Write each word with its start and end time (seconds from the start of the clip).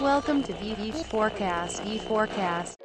Welcome 0.00 0.42
to 0.44 0.54
VV 0.54 1.04
Forecast. 1.04 1.82
V 1.82 1.98
Forecast. 1.98 2.80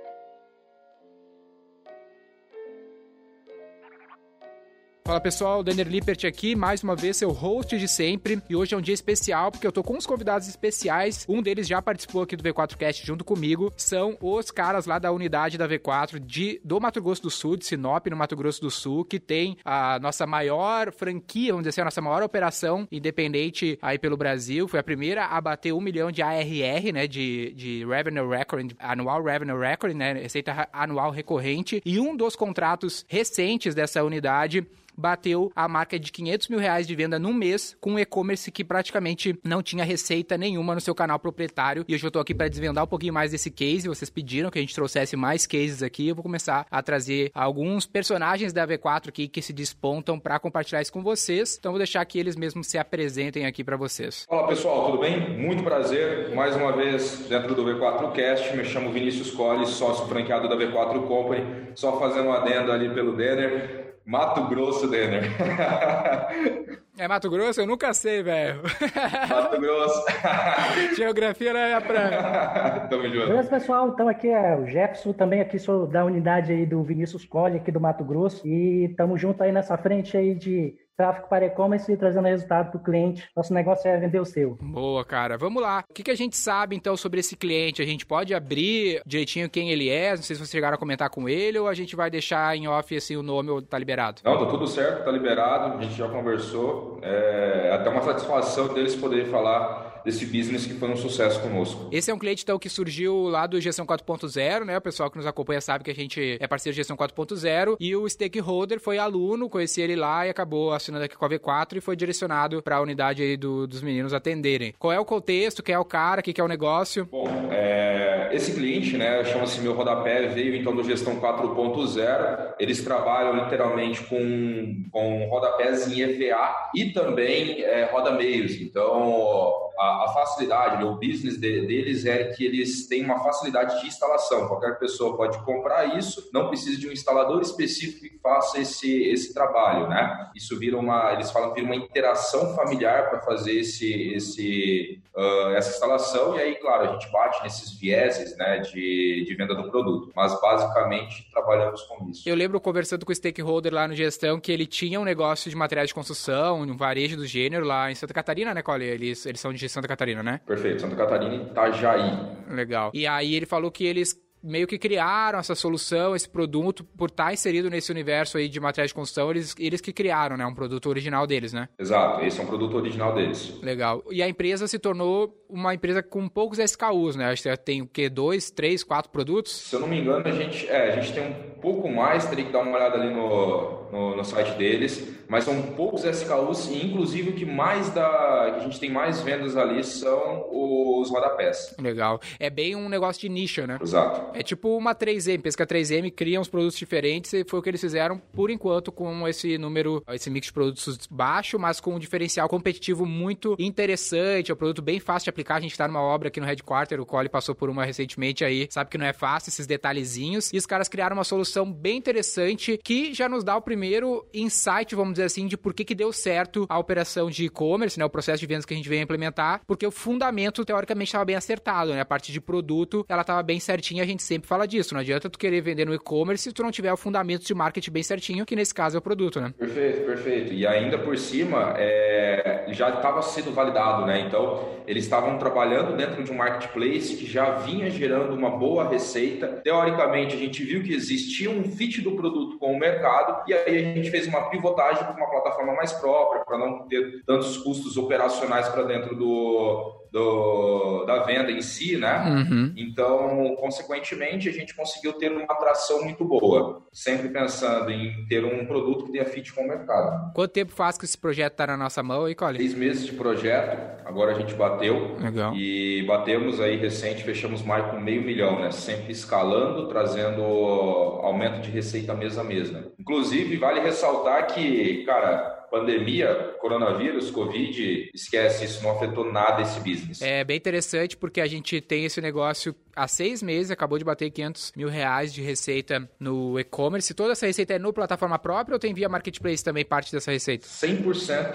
Fala 5.08 5.22
pessoal, 5.22 5.62
Denner 5.62 5.88
Lippert 5.88 6.26
aqui, 6.26 6.56
mais 6.56 6.82
uma 6.82 6.96
vez 6.96 7.18
seu 7.18 7.30
host 7.30 7.78
de 7.78 7.88
sempre. 7.88 8.42
E 8.50 8.56
hoje 8.56 8.74
é 8.74 8.78
um 8.78 8.82
dia 8.82 8.96
especial 8.96 9.52
porque 9.52 9.68
eu 9.68 9.72
tô 9.72 9.84
com 9.84 9.96
uns 9.96 10.08
convidados 10.08 10.48
especiais. 10.48 11.28
Um 11.30 11.44
deles 11.44 11.68
já 11.68 11.80
participou 11.80 12.24
aqui 12.24 12.36
do 12.36 12.44
V4Cast 12.44 13.06
junto 13.06 13.24
comigo. 13.24 13.72
São 13.78 14.18
os 14.20 14.50
caras 14.50 14.88
lá 14.88 14.98
da 14.98 15.12
unidade 15.12 15.60
da 15.60 15.70
V4 15.70 16.18
de, 16.18 16.60
do 16.64 16.82
Mato 16.82 17.00
Grosso 17.04 17.22
do 17.22 17.30
Sul, 17.30 17.56
de 17.56 17.68
Sinop, 17.68 18.08
no 18.08 18.18
Mato 18.18 18.36
Grosso 18.36 18.60
do 18.60 18.72
Sul, 18.72 19.06
que 19.06 19.20
tem 19.20 19.60
a 19.64 20.00
nossa 20.00 20.26
maior 20.26 20.92
franquia, 20.92 21.52
vamos 21.52 21.68
dizer 21.68 21.70
assim, 21.70 21.82
a 21.82 21.86
nossa 21.86 22.02
maior 22.02 22.24
operação 22.24 22.88
independente 22.92 23.78
aí 23.84 24.00
pelo 24.00 24.18
Brasil. 24.18 24.68
Foi 24.68 24.80
a 24.80 24.84
primeira 24.84 25.26
a 25.26 25.40
bater 25.40 25.72
um 25.72 25.82
milhão 25.82 26.12
de 26.12 26.24
ARR, 26.24 26.92
né? 26.92 27.06
De, 27.06 27.54
de 27.54 27.86
Revenue 27.86 28.28
Record, 28.28 28.72
Annual 28.80 29.22
Revenue 29.22 29.60
Record, 29.60 29.94
né? 29.96 30.14
Receita 30.14 30.68
anual 30.74 31.12
recorrente. 31.12 31.80
E 31.86 32.00
um 32.00 32.18
dos 32.18 32.36
contratos 32.36 33.06
recentes 33.08 33.76
dessa 33.76 34.04
unidade 34.04 34.66
bateu 34.98 35.52
a 35.56 35.68
marca 35.68 36.00
de 36.00 36.12
500 36.12 36.48
mil 36.48 36.60
reais 36.60 36.88
de 36.88 36.96
venda 36.96 37.20
num 37.20 37.34
mês 37.34 37.76
com 37.80 37.94
um 37.94 38.00
e-commerce 38.00 38.52
que 38.52 38.64
praticamente 38.64 39.38
não 39.44 39.62
tinha 39.62 39.84
receita 39.84 40.38
nenhuma 40.38 40.76
no 40.76 40.82
seu 40.82 40.96
canal 40.96 41.20
proprietário. 41.20 41.86
E 41.88 41.94
hoje 41.94 42.06
eu 42.06 42.12
tô 42.12 42.20
aqui 42.20 42.34
para 42.34 42.48
desvendar 42.48 42.84
um 42.84 42.88
pouquinho 42.88 43.14
mais 43.14 43.32
desse 43.32 43.52
case. 43.52 43.88
Vocês 43.88 44.10
pediram 44.10 44.50
que 44.50 44.58
a 44.58 44.62
gente 44.62 44.76
trouxesse 44.76 45.16
mais 45.16 45.46
cases 45.46 45.84
aqui. 45.84 46.08
Eu 46.08 46.16
vou 46.16 46.24
começar 46.24 46.66
a 46.70 46.82
trazer 46.82 47.32
alguns 47.34 47.86
personagens 47.86 48.54
da 48.54 48.68
V4 48.68 49.10
aqui 49.10 49.28
que 49.28 49.42
se 49.42 49.54
despontam 49.54 50.20
para 50.20 50.40
compartilhar 50.40 50.82
isso 50.82 50.92
com 50.92 51.04
vocês. 51.04 51.58
Então 51.60 51.72
vou 51.72 51.80
deixar 51.80 52.04
que 52.06 52.20
eles 52.20 52.36
mesmos 52.36 52.68
se 52.68 52.78
apresentem 52.78 53.46
aqui 53.46 53.64
para 53.64 53.78
vocês. 53.78 54.26
Fala 54.30 54.48
pessoal, 54.48 54.86
tudo 54.86 55.00
bem? 55.00 55.38
Muito 55.38 55.64
prazer. 55.64 56.34
Mais 56.34 56.56
uma 56.56 56.72
vez 56.72 57.26
dentro 57.28 57.54
do 57.54 57.64
V4 57.64 58.12
Cast. 58.12 58.56
Me 58.56 58.64
chamo 58.64 58.92
Vinícius 58.92 59.32
Colles, 59.32 59.70
sócio 59.70 60.08
franqueado 60.08 60.48
da 60.48 60.56
V4 60.56 61.08
Company. 61.08 61.66
Só 61.76 62.00
fazendo 62.00 62.30
um 62.30 62.34
adendo 62.34 62.72
ali 62.72 62.90
pelo 62.90 63.16
Denner. 63.16 63.85
Mato 64.06 64.48
Grosso, 64.48 64.88
Denner. 64.88 65.24
É 66.98 67.10
Mato 67.10 67.30
Grosso? 67.30 67.60
Eu 67.60 67.68
nunca 67.68 67.94
sei, 67.94 68.24
velho. 68.24 68.62
Mato 69.30 69.60
Grosso. 69.60 70.02
Geografia 70.96 71.52
não 71.52 71.60
é 71.60 71.66
minha 71.68 71.82
praia. 71.82 72.88
Tamo 72.90 73.04
junto. 73.04 73.28
Beleza, 73.28 73.50
pessoal? 73.50 73.90
Então 73.90 74.08
aqui 74.08 74.30
é 74.30 74.56
o 74.56 74.66
Jefferson, 74.66 75.12
também 75.12 75.42
aqui 75.42 75.60
sou 75.60 75.86
da 75.86 76.06
unidade 76.06 76.54
aí 76.54 76.66
do 76.66 76.82
Vinícius 76.84 77.26
Colli, 77.26 77.58
aqui 77.58 77.70
do 77.70 77.82
Mato 77.82 78.06
Grosso. 78.06 78.48
E 78.48 78.86
estamos 78.86 79.20
junto 79.20 79.44
aí 79.44 79.52
nessa 79.52 79.78
frente 79.78 80.16
aí 80.16 80.34
de 80.36 80.74
tráfego 80.96 81.28
para 81.28 81.46
e-commerce 81.46 81.92
e 81.92 81.98
trazendo 81.98 82.28
resultado 82.28 82.72
para 82.72 82.80
o 82.80 82.84
cliente. 82.84 83.28
Nosso 83.36 83.54
negócio 83.54 83.88
é 83.88 83.98
vender 83.98 84.20
o 84.20 84.26
seu. 84.26 84.58
Boa, 84.62 85.04
cara. 85.04 85.38
Vamos 85.38 85.62
lá. 85.62 85.84
O 85.90 85.94
que, 85.94 86.04
que 86.04 86.12
a 86.12 86.16
gente 86.16 86.36
sabe, 86.38 86.76
então, 86.76 86.96
sobre 86.96 87.20
esse 87.20 87.36
cliente? 87.36 87.82
A 87.82 87.86
gente 87.86 88.06
pode 88.06 88.34
abrir 88.34 89.02
direitinho 89.06 89.50
quem 89.50 89.72
ele 89.72 89.90
é? 89.90 90.12
Não 90.12 90.24
sei 90.24 90.36
se 90.36 90.40
vocês 90.40 90.52
chegaram 90.52 90.76
a 90.76 90.80
comentar 90.80 91.10
com 91.10 91.28
ele 91.28 91.60
ou 91.60 91.68
a 91.68 91.74
gente 91.74 91.96
vai 91.96 92.10
deixar 92.10 92.56
em 92.56 92.68
off, 92.68 92.96
assim, 92.96 93.16
o 93.16 93.24
nome 93.24 93.50
ou 93.50 93.62
tá 93.62 93.78
liberado? 93.78 94.22
Não, 94.24 94.38
tá 94.38 94.46
tudo 94.46 94.68
certo, 94.68 95.04
tá 95.04 95.12
liberado. 95.12 95.78
A 95.78 95.82
gente 95.82 95.96
já 95.96 96.08
conversou. 96.08 97.00
É 97.02 97.72
até 97.74 97.90
uma 97.90 98.02
satisfação 98.02 98.74
deles 98.74 98.96
poderem 98.96 99.26
falar 99.26 99.85
desse 100.06 100.26
business 100.26 100.66
que 100.66 100.76
foi 100.76 100.90
um 100.90 100.96
sucesso 100.96 101.42
conosco. 101.42 101.90
Esse 101.92 102.12
é 102.12 102.14
um 102.14 102.20
cliente, 102.20 102.44
então, 102.44 102.60
que 102.60 102.70
surgiu 102.70 103.24
lá 103.24 103.48
do 103.48 103.60
Gestão 103.60 103.86
4.0, 103.86 104.64
né? 104.64 104.78
O 104.78 104.82
pessoal 104.82 105.10
que 105.10 105.18
nos 105.18 105.26
acompanha 105.26 105.60
sabe 105.60 105.84
que 105.84 105.92
a 105.92 105.96
gente 105.96 106.38
é 106.40 106.48
parceiro 106.48 106.74
de 106.74 106.78
Gestão 106.78 106.96
4.0 106.96 107.76
e 107.80 107.96
o 107.96 108.08
stakeholder 108.08 108.80
foi 108.80 109.00
aluno, 109.00 109.50
conheci 109.50 109.82
ele 109.82 109.96
lá 109.96 110.28
e 110.28 110.30
acabou 110.30 110.72
assinando 110.72 111.06
aqui 111.06 111.18
com 111.18 111.26
a 111.26 111.30
V4 111.30 111.78
e 111.78 111.82
foi 111.82 111.96
direcionado 111.96 112.62
para 112.62 112.78
a 112.78 112.82
unidade 112.82 113.24
aí 113.24 113.36
do, 113.36 113.66
dos 113.66 113.82
meninos 113.82 114.14
atenderem. 114.14 114.74
Qual 114.78 114.94
é 114.94 115.00
o 115.00 115.06
contexto? 115.06 115.64
Quem 115.64 115.74
é 115.74 115.80
o 115.80 115.86
cara? 115.86 116.22
O 116.22 116.24
que 116.24 116.40
é 116.40 116.44
o 116.44 116.48
negócio? 116.48 117.06
Bom, 117.06 117.28
é, 117.52 118.15
esse 118.34 118.54
cliente, 118.54 118.98
né, 118.98 119.24
chama-se 119.26 119.60
Meu 119.62 119.74
Rodapé, 119.74 120.28
veio 120.28 120.56
então 120.56 120.76
do 120.76 120.84
Gestão 120.84 121.20
4.0. 121.20 122.56
Eles 122.60 122.84
trabalham 122.84 123.44
literalmente 123.44 124.04
com, 124.04 124.86
com 124.92 125.28
rodapés 125.30 125.92
em 125.92 126.02
EVA 126.02 126.70
e 126.74 126.92
também 126.92 127.62
é, 127.64 127.86
roda-meios. 127.86 128.54
Então, 128.62 129.66
a, 129.78 130.06
a 130.06 130.14
facilidade, 130.14 130.84
o 130.84 130.96
business 130.96 131.38
de, 131.38 131.66
deles 131.66 132.06
é 132.06 132.26
que 132.26 132.46
eles 132.46 132.88
têm 132.88 133.04
uma 133.04 133.20
facilidade 133.24 133.82
de 133.82 133.88
instalação. 133.88 134.48
Qualquer 134.48 134.80
pessoa 134.80 135.18
pode 135.18 135.38
comprar 135.44 135.98
isso, 135.98 136.30
não 136.34 136.48
precisa 136.48 136.80
de 136.80 136.88
um 136.88 136.92
instalador 136.92 137.42
específico 137.42 138.02
que 138.02 138.20
faça 138.20 138.60
esse, 138.60 139.04
esse 139.10 139.34
trabalho, 139.34 139.88
né? 139.88 140.32
Isso 140.36 140.58
vira 140.58 140.78
uma, 140.78 141.14
eles 141.14 141.32
falam 141.32 141.54
vira 141.54 141.66
uma 141.66 141.76
interação 141.76 142.56
familiar 142.56 143.10
para 143.10 143.22
fazer 143.22 143.60
esse, 143.60 144.14
esse, 144.14 145.02
uh, 145.16 145.50
essa 145.56 145.72
instalação. 145.72 146.36
E 146.36 146.42
aí, 146.42 146.56
claro, 146.56 146.90
a 146.90 146.94
gente 146.94 147.12
bate 147.12 147.44
nesses 147.44 147.78
vieses, 147.78 148.25
né, 148.38 148.60
de, 148.60 149.26
de 149.28 149.36
venda 149.36 149.54
do 149.54 149.70
produto. 149.70 150.12
Mas 150.16 150.40
basicamente 150.42 151.30
trabalhamos 151.32 151.82
com 151.84 152.10
isso. 152.10 152.28
Eu 152.28 152.36
lembro 152.36 152.60
conversando 152.60 153.06
com 153.06 153.12
o 153.12 153.16
stakeholder 153.16 153.74
lá 153.74 153.88
no 153.88 153.94
gestão 153.94 154.40
que 154.40 154.52
ele 154.52 154.66
tinha 154.66 155.00
um 155.00 155.04
negócio 155.04 155.50
de 155.50 155.56
materiais 155.56 155.90
de 155.90 155.94
construção, 155.94 156.62
um 156.62 156.78
varejo 156.78 157.18
do 157.18 157.26
gênero 157.26 157.66
lá 157.66 157.92
em 157.92 157.96
Santa 157.96 158.14
Catarina, 158.14 158.54
né, 158.54 158.62
Cole? 158.62 158.86
Eles, 158.86 159.26
eles 159.26 159.40
são 159.40 159.54
de 159.54 159.68
Santa 159.70 159.88
Catarina, 159.88 160.24
né? 160.24 160.42
Perfeito, 160.46 160.82
Santa 160.82 160.96
Catarina 160.96 161.36
e 161.36 161.42
Itajaí. 161.44 162.12
Legal. 162.50 162.92
E 162.94 163.06
aí 163.06 163.36
ele 163.36 163.46
falou 163.46 163.72
que 163.72 163.86
eles 163.86 164.25
meio 164.46 164.68
que 164.68 164.78
criaram 164.78 165.40
essa 165.40 165.56
solução, 165.56 166.16
esse 166.16 166.30
produto, 166.30 166.84
por 166.84 167.10
estar 167.10 167.34
inserido 167.34 167.70
nesse 167.70 167.92
universo 167.92 168.38
aí 168.38 168.48
de 168.48 168.60
materiais 168.60 168.92
de 168.92 168.96
construção, 168.96 169.32
eles, 169.32 169.56
eles 169.58 169.82
que 169.82 169.92
criaram, 169.92 170.38
né? 170.38 170.46
Um 170.46 170.54
produto 170.54 170.88
original 170.88 171.26
deles, 171.26 171.52
né? 171.52 171.68
Exato, 171.80 172.24
esse 172.24 172.40
é 172.40 172.44
um 172.44 172.48
produto 172.48 172.78
original 172.78 173.14
deles. 173.14 173.60
Legal. 173.62 174.04
E 174.12 174.22
a 174.22 174.30
empresa 174.30 174.68
se 174.68 174.78
tornou 174.78 175.36
uma 175.50 175.74
empresa 175.74 176.04
com 176.04 176.28
poucos 176.28 176.60
SKUs, 176.60 177.16
né? 177.16 177.32
Acho 177.32 177.44
que 177.44 177.58
tem 177.58 177.82
o 177.82 177.88
quê? 177.88 178.08
Dois, 178.08 178.52
três, 178.52 178.84
quatro 178.84 179.12
produtos? 179.12 179.52
Se 179.52 179.76
eu 179.76 179.80
não 179.80 179.88
me 179.88 180.00
engano, 180.00 180.28
a 180.28 180.32
gente, 180.32 180.68
é, 180.68 180.94
a 180.94 181.02
gente 181.02 181.14
tem 181.14 181.24
um 181.28 181.60
pouco 181.60 181.90
mais, 181.90 182.26
teria 182.28 182.46
que 182.46 182.52
dar 182.52 182.60
uma 182.60 182.76
olhada 182.76 182.96
ali 182.98 183.14
no, 183.14 183.92
no, 183.92 184.16
no 184.16 184.24
site 184.24 184.56
deles, 184.58 185.15
mas 185.28 185.44
são 185.44 185.62
poucos 185.62 186.04
SKUs 186.04 186.68
e 186.68 186.86
inclusive 186.86 187.32
o 187.32 187.34
que 187.34 187.46
mais 187.46 187.90
dá, 187.90 188.52
que 188.54 188.60
a 188.60 188.64
gente 188.64 188.80
tem 188.80 188.92
mais 188.92 189.22
vendas 189.22 189.58
ali 189.58 189.84
são 189.84 190.48
os 190.52 191.10
rodapés. 191.10 191.76
Legal. 191.80 192.20
É 192.40 192.50
bem 192.50 192.76
um 192.76 192.90
negócio 192.90 193.22
de 193.22 193.30
nicho, 193.30 193.66
né? 193.66 193.78
Exato. 193.82 194.38
É 194.38 194.44
tipo 194.44 194.76
uma 194.76 194.94
3M, 194.94 195.42
Pesca 195.42 195.66
3M 195.66 196.12
cria 196.12 196.40
uns 196.40 196.48
produtos 196.48 196.78
diferentes 196.78 197.34
e 197.34 197.44
foi 197.44 197.60
o 197.60 197.62
que 197.62 197.70
eles 197.70 197.82
fizeram 197.82 198.18
por 198.34 198.50
enquanto 198.50 198.92
com 198.92 199.28
esse 199.28 199.58
número, 199.58 200.04
esse 200.10 200.30
mix 200.30 200.48
de 200.48 200.54
produtos 200.54 201.08
baixo, 201.10 201.58
mas 201.58 201.80
com 201.80 201.96
um 201.96 202.00
diferencial 202.00 202.48
competitivo 202.48 203.06
muito 203.06 203.56
interessante, 203.60 204.52
é 204.52 204.54
um 204.54 204.58
produto 204.58 204.82
bem 204.82 205.00
fácil 205.00 205.26
de 205.26 205.30
aplicar. 205.30 205.56
A 205.56 205.62
gente 205.62 205.78
tá 205.78 205.88
numa 205.88 206.02
obra 206.02 206.28
aqui 206.28 206.40
no 206.40 206.46
Headquarter, 206.46 207.00
o 207.00 207.06
Cole 207.06 207.30
passou 207.30 207.56
por 207.56 207.70
uma 207.70 207.86
recentemente 207.86 208.44
aí, 208.44 208.68
sabe 208.70 208.90
que 208.90 208.98
não 208.98 209.06
é 209.06 209.14
fácil 209.14 209.50
esses 209.50 209.68
detalhezinhos. 209.68 210.52
E 210.54 210.58
os 210.58 210.66
caras 210.66 210.88
criaram 210.88 211.16
uma 211.16 211.24
solução 211.24 211.72
bem 211.72 211.98
interessante 211.98 212.80
que 212.84 213.14
já 213.14 213.28
nos 213.30 213.44
dá 213.44 213.56
o 213.56 213.62
primeiro 213.62 214.26
insight, 214.34 214.96
vamos 214.96 215.15
dizer 215.16 215.26
assim, 215.26 215.48
de 215.48 215.58
por 215.58 215.74
que 215.74 215.84
que 215.84 215.96
deu 215.96 216.12
certo 216.14 216.66
a 216.70 216.78
operação 216.78 217.30
de 217.30 217.46
e-commerce, 217.46 217.98
né, 217.98 218.06
o 218.06 218.10
processo 218.10 218.40
de 218.40 218.46
vendas 218.46 218.66
que 218.66 218.74
a 218.74 218.78
gente 218.78 218.90
veio 218.90 219.02
implementar, 219.02 219.62
porque 219.66 219.86
o 219.86 219.92
fundamento 219.92 220.64
teoricamente 220.64 221.10
estava 221.10 221.26
bem 221.26 221.36
acertado, 221.36 221.94
né? 221.94 222.02
A 222.02 222.06
parte 222.06 222.32
de 222.32 222.42
produto, 222.42 223.06
ela 223.08 223.22
estava 223.22 223.42
bem 223.44 223.60
certinha, 223.60 224.04
a 224.04 224.06
gente 224.06 224.24
sempre 224.24 224.48
fala 224.48 224.68
disso. 224.68 224.94
Não 224.94 225.02
adianta 225.02 225.30
tu 225.30 225.40
querer 225.40 225.62
vender 225.62 225.86
no 225.86 225.94
e-commerce 225.94 226.44
se 226.44 226.52
tu 226.52 226.64
não 226.64 226.72
tiver 226.72 226.92
o 226.92 226.98
fundamento 226.98 227.46
de 227.46 227.54
marketing 227.54 227.92
bem 227.92 228.04
certinho, 228.04 228.46
que 228.46 228.56
nesse 228.56 228.74
caso 228.74 228.98
é 228.98 229.00
o 229.00 229.02
produto, 229.02 229.40
né? 229.40 229.54
Perfeito, 229.58 230.06
perfeito. 230.06 230.54
E 230.54 230.66
ainda 230.68 230.98
por 230.98 231.18
cima, 231.18 231.74
é, 231.78 232.66
já 232.70 232.90
estava 232.90 233.22
sendo 233.22 233.52
validado, 233.52 234.06
né? 234.06 234.22
Então, 234.22 234.70
eles 234.88 235.04
estavam 235.04 235.38
trabalhando 235.38 235.96
dentro 235.96 236.24
de 236.24 236.32
um 236.32 236.36
marketplace 236.36 237.16
que 237.16 237.26
já 237.26 237.52
vinha 237.52 237.90
gerando 237.90 238.34
uma 238.34 238.50
boa 238.50 238.90
receita. 238.90 239.62
Teoricamente, 239.64 240.36
a 240.36 240.40
gente 240.40 240.64
viu 240.64 240.84
que 240.84 240.94
existia 240.94 241.50
um 241.50 241.64
fit 241.64 242.02
do 242.02 242.12
produto 242.12 242.58
com 242.58 242.74
o 242.74 242.80
mercado 242.80 243.44
e 243.48 243.54
aí 243.54 243.78
a 243.78 243.94
gente 243.94 244.12
fez 244.12 244.28
uma 244.28 244.50
pivotagem 244.50 245.05
para 245.06 245.16
uma 245.16 245.30
plataforma 245.30 245.74
mais 245.74 245.94
própria, 245.94 246.44
para 246.44 246.58
não 246.58 246.88
ter 246.88 247.24
tantos 247.26 247.58
custos 247.58 247.98
operacionais 247.98 248.68
para 248.70 248.84
dentro 248.84 249.16
do, 249.16 250.06
do, 250.16 251.04
da 251.04 251.24
venda 251.24 251.52
em 251.52 251.62
si, 251.62 251.98
né? 251.98 252.24
Uhum. 252.26 252.74
Então, 252.78 253.54
consequentemente, 253.60 254.48
a 254.48 254.52
gente 254.54 254.74
conseguiu 254.74 255.12
ter 255.12 255.30
uma 255.30 255.44
atração 255.44 256.04
muito 256.06 256.24
boa, 256.24 256.82
sempre 256.90 257.28
pensando 257.28 257.92
em 257.92 258.26
ter 258.28 258.46
um 258.46 258.66
produto 258.66 259.04
que 259.04 259.12
tenha 259.12 259.26
fit 259.26 259.54
com 259.54 259.64
o 259.64 259.68
mercado. 259.68 260.32
Quanto 260.34 260.52
tempo 260.52 260.72
faz 260.72 260.98
que 260.98 261.04
esse 261.04 261.18
projeto 261.18 261.52
está 261.52 261.68
na 261.68 261.76
nossa 261.76 262.02
mão 262.02 262.24
aí, 262.24 262.34
Cole? 262.34 262.58
Seis 262.58 262.74
meses 262.74 263.06
de 263.06 263.12
projeto, 263.12 264.06
agora 264.06 264.32
a 264.32 264.40
gente 264.40 264.54
bateu 264.54 265.18
Legal. 265.20 265.54
e 265.54 266.06
batemos 266.08 266.62
aí 266.62 266.78
recente, 266.78 267.22
fechamos 267.22 267.62
mais 267.62 267.92
com 267.92 268.00
meio 268.00 268.22
milhão, 268.22 268.58
né? 268.60 268.72
Sempre 268.72 269.12
escalando, 269.12 269.90
trazendo 269.90 270.42
aumento 270.42 271.60
de 271.60 271.70
receita 271.70 272.14
mês 272.14 272.38
a 272.38 272.44
mês, 272.44 272.72
né? 272.72 272.85
Inclusive, 273.06 273.58
vale 273.58 273.82
ressaltar 273.82 274.48
que, 274.48 275.04
cara, 275.06 275.68
pandemia, 275.70 276.56
coronavírus, 276.60 277.30
Covid, 277.30 278.10
esquece, 278.16 278.66
isso 278.66 278.82
não 278.82 278.92
afetou 278.92 279.32
nada 279.32 279.62
esse 279.62 279.80
business. 279.80 280.24
É 280.24 280.44
bem 280.44 280.58
interessante 280.58 281.16
porque 281.16 281.40
a 281.40 281.46
gente 281.46 281.80
tem 281.82 282.04
esse 282.04 282.20
negócio 282.20 282.74
há 282.96 283.08
seis 283.08 283.44
meses 283.44 283.72
acabou 283.72 283.98
de 283.98 284.06
bater 284.06 284.30
500 284.30 284.74
mil 284.76 284.88
reais 284.88 285.34
de 285.34 285.42
receita 285.42 286.10
no 286.20 286.60
e-commerce. 286.60 287.14
Toda 287.14 287.34
essa 287.34 287.46
receita 287.46 287.74
é 287.74 287.80
no 287.80 287.92
plataforma 287.92 288.40
própria 288.40 288.76
ou 288.76 288.80
tem 288.80 288.94
via 288.94 289.10
marketplace 289.10 289.64
também 289.64 289.84
parte 289.84 290.12
dessa 290.12 290.32
receita? 290.32 290.66
100% 290.66 291.54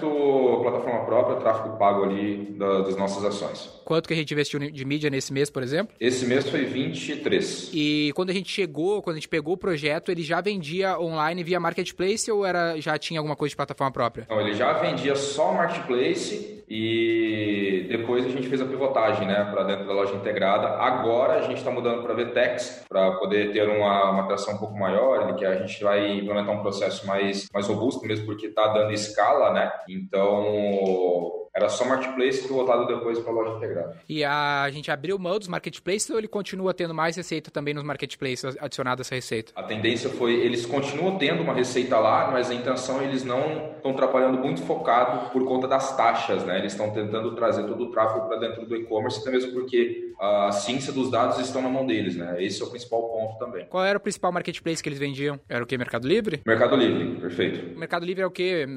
plataforma 0.61 1.05
própria, 1.05 1.37
tráfego 1.37 1.77
pago 1.77 2.03
ali 2.03 2.53
da, 2.57 2.81
das 2.81 2.95
nossas 2.95 3.23
ações. 3.25 3.69
Quanto 3.85 4.07
que 4.07 4.13
a 4.13 4.17
gente 4.17 4.33
investiu 4.33 4.59
de 4.59 4.85
mídia 4.85 5.09
nesse 5.09 5.33
mês, 5.33 5.49
por 5.49 5.63
exemplo? 5.63 5.95
Esse 5.99 6.25
mês 6.25 6.47
foi 6.47 6.65
23. 6.65 7.71
E 7.73 8.11
quando 8.15 8.29
a 8.29 8.33
gente 8.33 8.51
chegou, 8.51 9.01
quando 9.01 9.15
a 9.15 9.19
gente 9.19 9.29
pegou 9.29 9.55
o 9.55 9.57
projeto, 9.57 10.11
ele 10.11 10.21
já 10.21 10.39
vendia 10.39 10.99
online 10.99 11.43
via 11.43 11.59
marketplace 11.59 12.31
ou 12.31 12.45
era 12.45 12.79
já 12.79 12.97
tinha 12.97 13.19
alguma 13.19 13.35
coisa 13.35 13.51
de 13.51 13.55
plataforma 13.55 13.91
própria? 13.91 14.27
Não, 14.29 14.39
ele 14.39 14.53
já 14.53 14.73
vendia 14.73 15.15
só 15.15 15.53
marketplace 15.53 16.60
e 16.73 17.85
depois 17.89 18.25
a 18.25 18.29
gente 18.29 18.47
fez 18.47 18.61
a 18.61 18.65
pivotagem, 18.65 19.27
né, 19.27 19.43
para 19.51 19.63
dentro 19.63 19.85
da 19.85 19.91
loja 19.91 20.15
integrada. 20.15 20.69
Agora 20.69 21.33
a 21.33 21.41
gente 21.41 21.57
está 21.57 21.69
mudando 21.69 22.01
para 22.01 22.13
VTEX 22.13 22.85
para 22.87 23.11
poder 23.17 23.51
ter 23.51 23.67
uma, 23.67 24.11
uma 24.11 24.23
atração 24.23 24.53
um 24.53 24.57
pouco 24.57 24.79
maior, 24.79 25.35
que 25.35 25.43
a 25.43 25.55
gente 25.55 25.83
vai 25.83 26.19
implementar 26.19 26.55
um 26.55 26.61
processo 26.61 27.05
mais 27.05 27.49
mais 27.53 27.67
robusto 27.67 28.07
mesmo 28.07 28.25
porque 28.25 28.47
está 28.47 28.69
dando 28.69 28.93
escala, 28.93 29.51
né? 29.51 29.69
Então 29.89 31.49
era 31.61 31.69
só 31.69 31.85
marketplace 31.85 32.47
voltado 32.47 32.87
depois 32.87 33.19
para 33.19 33.31
a 33.31 33.35
loja 33.35 33.57
integrada. 33.57 33.97
E 34.07 34.23
a 34.23 34.69
gente 34.71 34.89
abriu 34.91 35.17
mão 35.17 35.37
dos 35.37 35.47
marketplaces 35.47 36.09
ou 36.09 36.17
ele 36.17 36.27
continua 36.27 36.73
tendo 36.73 36.93
mais 36.93 37.15
receita 37.15 37.51
também 37.51 37.73
nos 37.73 37.83
marketplaces 37.83 38.57
adicionada 38.59 39.01
essa 39.01 39.15
receita? 39.15 39.51
A 39.55 39.63
tendência 39.63 40.09
foi, 40.09 40.33
eles 40.33 40.65
continuam 40.65 41.17
tendo 41.17 41.41
uma 41.41 41.53
receita 41.53 41.97
lá, 41.99 42.31
mas 42.31 42.49
a 42.49 42.53
intenção 42.53 43.01
eles 43.01 43.23
não 43.23 43.73
estão 43.75 43.93
trabalhando 43.93 44.37
muito 44.37 44.61
focado 44.63 45.29
por 45.29 45.45
conta 45.45 45.67
das 45.67 45.95
taxas, 45.95 46.43
né? 46.43 46.59
Eles 46.59 46.73
estão 46.73 46.91
tentando 46.91 47.35
trazer 47.35 47.63
todo 47.63 47.85
o 47.85 47.91
tráfego 47.91 48.27
para 48.27 48.37
dentro 48.37 48.65
do 48.65 48.75
e-commerce, 48.75 49.19
até 49.19 49.31
mesmo 49.31 49.51
porque 49.53 50.11
a 50.19 50.51
ciência 50.51 50.93
dos 50.93 51.09
dados 51.09 51.39
estão 51.39 51.61
na 51.61 51.69
mão 51.69 51.85
deles, 51.85 52.15
né? 52.15 52.43
Esse 52.43 52.61
é 52.61 52.65
o 52.65 52.69
principal 52.69 53.09
ponto 53.09 53.39
também. 53.39 53.65
Qual 53.65 53.83
era 53.83 53.97
o 53.97 54.01
principal 54.01 54.31
marketplace 54.31 54.81
que 54.81 54.89
eles 54.89 54.99
vendiam? 54.99 55.39
Era 55.49 55.63
o 55.63 55.67
que? 55.67 55.77
Mercado 55.77 56.07
Livre? 56.07 56.41
Mercado 56.45 56.75
Livre, 56.75 57.19
perfeito. 57.19 57.75
O 57.75 57.79
Mercado 57.79 58.05
Livre 58.05 58.23
é 58.23 58.25
o 58.25 58.31
que? 58.31 58.67